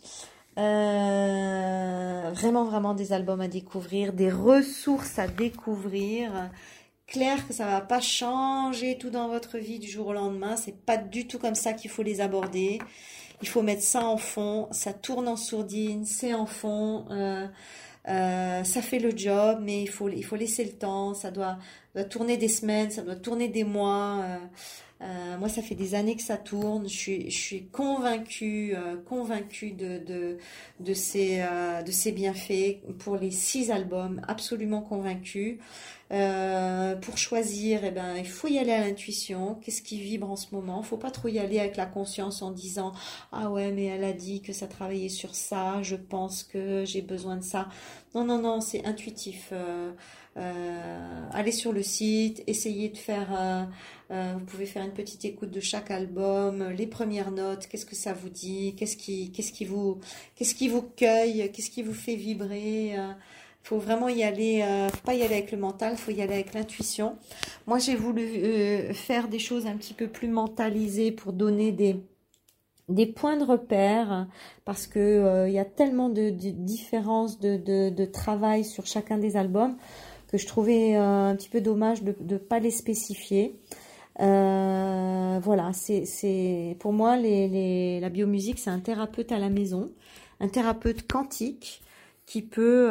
Euh, 0.58 2.30
vraiment, 2.34 2.64
vraiment 2.64 2.92
des 2.92 3.14
albums 3.14 3.40
à 3.40 3.48
découvrir, 3.48 4.12
des 4.12 4.30
ressources 4.30 5.18
à 5.18 5.26
découvrir. 5.26 6.50
Clair 7.06 7.48
que 7.48 7.54
ça 7.54 7.64
va 7.64 7.80
pas 7.80 8.02
changer 8.02 8.98
tout 8.98 9.08
dans 9.08 9.28
votre 9.28 9.56
vie 9.56 9.78
du 9.78 9.88
jour 9.88 10.08
au 10.08 10.12
lendemain. 10.12 10.54
C'est 10.56 10.76
pas 10.84 10.98
du 10.98 11.26
tout 11.26 11.38
comme 11.38 11.54
ça 11.54 11.72
qu'il 11.72 11.90
faut 11.90 12.02
les 12.02 12.20
aborder. 12.20 12.78
Il 13.40 13.48
faut 13.48 13.62
mettre 13.62 13.82
ça 13.82 14.04
en 14.04 14.18
fond. 14.18 14.68
Ça 14.70 14.92
tourne 14.92 15.28
en 15.28 15.36
sourdine, 15.36 16.04
c'est 16.04 16.34
en 16.34 16.44
fond. 16.44 17.06
Euh, 17.10 17.46
euh, 18.08 18.64
ça 18.64 18.82
fait 18.82 18.98
le 18.98 19.16
job, 19.16 19.60
mais 19.62 19.80
il 19.82 19.88
faut, 19.88 20.10
il 20.10 20.24
faut 20.26 20.36
laisser 20.36 20.64
le 20.64 20.72
temps. 20.72 21.14
Ça 21.14 21.30
doit, 21.30 21.56
doit 21.94 22.04
tourner 22.04 22.36
des 22.36 22.48
semaines, 22.48 22.90
ça 22.90 23.00
doit 23.00 23.16
tourner 23.16 23.48
des 23.48 23.64
mois. 23.64 24.20
Euh, 24.22 24.36
moi, 25.00 25.48
ça 25.48 25.62
fait 25.62 25.74
des 25.74 25.94
années 25.94 26.16
que 26.16 26.22
ça 26.22 26.36
tourne. 26.38 26.88
Je 26.88 26.96
suis, 26.96 27.30
je 27.30 27.38
suis 27.38 27.66
convaincue, 27.66 28.74
euh, 28.74 28.96
convaincue 28.96 29.72
de, 29.72 29.98
de, 29.98 30.38
de, 30.80 30.94
ces, 30.94 31.40
euh, 31.40 31.82
de 31.82 32.10
bienfaits 32.12 32.80
pour 32.98 33.16
les 33.16 33.30
six 33.30 33.70
albums, 33.70 34.20
absolument 34.26 34.80
convaincue. 34.80 35.58
pour 37.02 37.18
choisir, 37.18 37.84
eh 37.84 37.90
ben, 37.90 38.16
il 38.16 38.26
faut 38.28 38.48
y 38.48 38.58
aller 38.58 38.72
à 38.72 38.80
l'intuition. 38.86 39.56
Qu'est-ce 39.56 39.82
qui 39.82 40.00
vibre 40.00 40.30
en 40.30 40.36
ce 40.36 40.54
moment? 40.54 40.82
Faut 40.82 40.96
pas 40.96 41.10
trop 41.10 41.28
y 41.28 41.38
aller 41.38 41.58
avec 41.58 41.76
la 41.76 41.86
conscience 41.86 42.42
en 42.42 42.50
disant 42.52 42.92
ah 43.32 43.50
ouais, 43.50 43.72
mais 43.72 43.84
elle 43.86 44.04
a 44.04 44.12
dit 44.12 44.40
que 44.40 44.52
ça 44.52 44.66
travaillait 44.66 45.08
sur 45.08 45.34
ça. 45.34 45.82
Je 45.82 45.96
pense 45.96 46.42
que 46.42 46.84
j'ai 46.86 47.02
besoin 47.02 47.36
de 47.36 47.42
ça. 47.44 47.68
Non, 48.14 48.24
non, 48.24 48.40
non, 48.40 48.60
c'est 48.60 48.84
intuitif. 48.86 49.52
Allez 50.36 51.52
sur 51.52 51.72
le 51.72 51.82
site, 51.82 52.42
essayez 52.46 52.88
de 52.90 52.96
faire 52.96 53.68
euh, 54.10 54.34
vous 54.38 54.44
pouvez 54.44 54.66
faire 54.66 54.84
une 54.84 54.92
petite 54.92 55.24
écoute 55.24 55.50
de 55.50 55.60
chaque 55.60 55.90
album, 55.90 56.68
les 56.70 56.86
premières 56.86 57.32
notes, 57.32 57.66
qu'est-ce 57.66 57.86
que 57.86 57.96
ça 57.96 58.12
vous 58.12 58.28
dit, 58.28 58.74
qu'est-ce 58.76 58.96
qui, 58.96 59.32
qu'est-ce 59.32 59.52
qui 59.52 59.64
vous, 59.64 59.98
qu'est-ce 60.36 60.54
qui 60.54 60.68
vous 60.68 60.82
cueille, 60.82 61.50
qu'est-ce 61.52 61.70
qui 61.70 61.82
vous 61.82 61.94
fait 61.94 62.14
vibrer. 62.14 62.96
Euh, 62.98 63.12
faut 63.64 63.78
vraiment 63.78 64.08
y 64.08 64.22
aller, 64.22 64.62
euh, 64.62 64.88
faut 64.90 65.04
pas 65.04 65.14
y 65.14 65.22
aller 65.22 65.34
avec 65.34 65.50
le 65.50 65.58
mental, 65.58 65.96
faut 65.96 66.12
y 66.12 66.22
aller 66.22 66.34
avec 66.34 66.54
l'intuition. 66.54 67.18
Moi, 67.66 67.80
j'ai 67.80 67.96
voulu 67.96 68.94
faire 68.94 69.26
des 69.26 69.40
choses 69.40 69.66
un 69.66 69.76
petit 69.76 69.94
peu 69.94 70.06
plus 70.06 70.28
mentalisées 70.28 71.10
pour 71.10 71.32
donner 71.32 71.72
des 71.72 71.96
des 72.88 73.06
points 73.06 73.36
de 73.36 73.44
repère 73.44 74.28
parce 74.64 74.86
que 74.86 74.98
euh, 74.98 75.48
il 75.48 75.54
y 75.54 75.58
a 75.58 75.64
tellement 75.64 76.08
de, 76.08 76.30
différences 76.30 77.40
de, 77.40 78.04
travail 78.04 78.64
sur 78.64 78.86
chacun 78.86 79.18
des 79.18 79.36
albums 79.36 79.76
que 80.36 80.42
je 80.42 80.46
trouvais 80.46 80.96
euh, 80.96 81.30
un 81.30 81.36
petit 81.36 81.48
peu 81.48 81.60
dommage 81.60 82.02
de 82.02 82.14
ne 82.20 82.38
pas 82.38 82.58
les 82.58 82.70
spécifier. 82.70 83.58
Euh, 84.20 85.38
voilà, 85.42 85.72
c'est 85.72 86.76
pour 86.78 86.92
moi 86.92 87.16
les, 87.16 88.00
la 88.00 88.08
biomusique, 88.08 88.58
c'est 88.58 88.70
un 88.70 88.80
thérapeute 88.80 89.32
à 89.32 89.38
la 89.38 89.50
maison, 89.50 89.92
un 90.40 90.48
thérapeute 90.48 91.06
quantique 91.06 91.82
qui 92.24 92.42
peut 92.42 92.86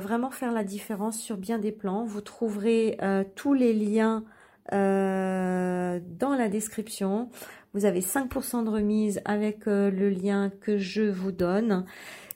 vraiment 0.00 0.30
faire 0.30 0.52
la 0.52 0.64
différence 0.64 1.18
sur 1.18 1.36
bien 1.36 1.58
des 1.58 1.72
plans. 1.72 2.04
Vous 2.04 2.20
trouverez 2.20 2.96
tous 3.34 3.52
les 3.52 3.74
liens 3.74 4.24
dans 4.70 6.36
la 6.38 6.48
description. 6.48 7.28
Vous 7.74 7.84
avez 7.84 8.00
5% 8.00 8.64
de 8.64 8.70
remise 8.70 9.20
avec 9.24 9.68
euh, 9.68 9.90
le 9.90 10.08
lien 10.08 10.50
que 10.60 10.78
je 10.78 11.02
vous 11.02 11.32
donne. 11.32 11.84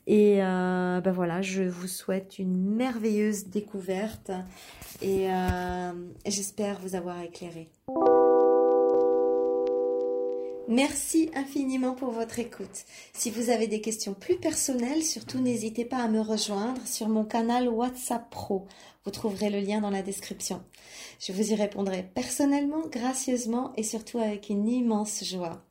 Et 0.07 0.43
euh, 0.43 1.01
ben 1.01 1.13
voilà, 1.13 1.43
je 1.43 1.63
vous 1.63 1.87
souhaite 1.87 2.39
une 2.39 2.57
merveilleuse 2.75 3.47
découverte 3.47 4.33
et 5.01 5.31
euh, 5.31 5.93
j'espère 6.27 6.81
vous 6.81 6.97
avoir 6.97 7.21
éclairé. 7.23 7.69
Merci 10.69 11.31
infiniment 11.35 11.95
pour 11.95 12.11
votre 12.11 12.39
écoute. 12.39 12.85
Si 13.13 13.31
vous 13.31 13.51
avez 13.51 13.67
des 13.67 13.81
questions 13.81 14.15
plus 14.15 14.37
personnelles, 14.37 15.03
surtout 15.03 15.39
n'hésitez 15.39 15.85
pas 15.85 15.99
à 15.99 16.09
me 16.09 16.21
rejoindre 16.21 16.81
sur 16.87 17.09
mon 17.09 17.25
canal 17.25 17.69
WhatsApp 17.69 18.31
Pro. 18.31 18.67
Vous 19.05 19.11
trouverez 19.11 19.51
le 19.51 19.61
lien 19.61 19.81
dans 19.81 19.91
la 19.91 20.03
description. 20.03 20.63
Je 21.21 21.33
vous 21.33 21.51
y 21.53 21.55
répondrai 21.55 22.09
personnellement, 22.15 22.87
gracieusement 22.91 23.73
et 23.77 23.83
surtout 23.83 24.19
avec 24.19 24.49
une 24.49 24.69
immense 24.69 25.25
joie. 25.25 25.63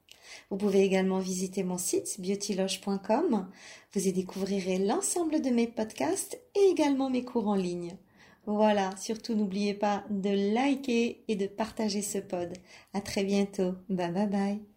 Vous 0.50 0.58
pouvez 0.58 0.82
également 0.84 1.20
visiter 1.20 1.64
mon 1.64 1.78
site 1.78 2.20
beautyloge.com. 2.20 3.50
Vous 3.94 4.08
y 4.08 4.14
découvrirez 4.14 4.80
l'ensemble 4.80 5.42
de 5.42 5.50
mes 5.50 5.68
podcasts 5.68 6.40
et 6.56 6.70
également 6.72 7.10
mes 7.10 7.24
cours 7.24 7.48
en 7.48 7.56
ligne. 7.56 7.98
Voilà, 8.46 8.96
surtout 8.98 9.36
n'oubliez 9.36 9.74
pas 9.74 10.04
de 10.10 10.54
liker 10.54 11.24
et 11.28 11.36
de 11.36 11.48
partager 11.48 12.02
ce 12.02 12.18
pod. 12.18 12.54
À 12.94 13.02
très 13.02 13.24
bientôt. 13.24 13.74
Bye 13.90 14.12
bye 14.12 14.28
bye. 14.28 14.71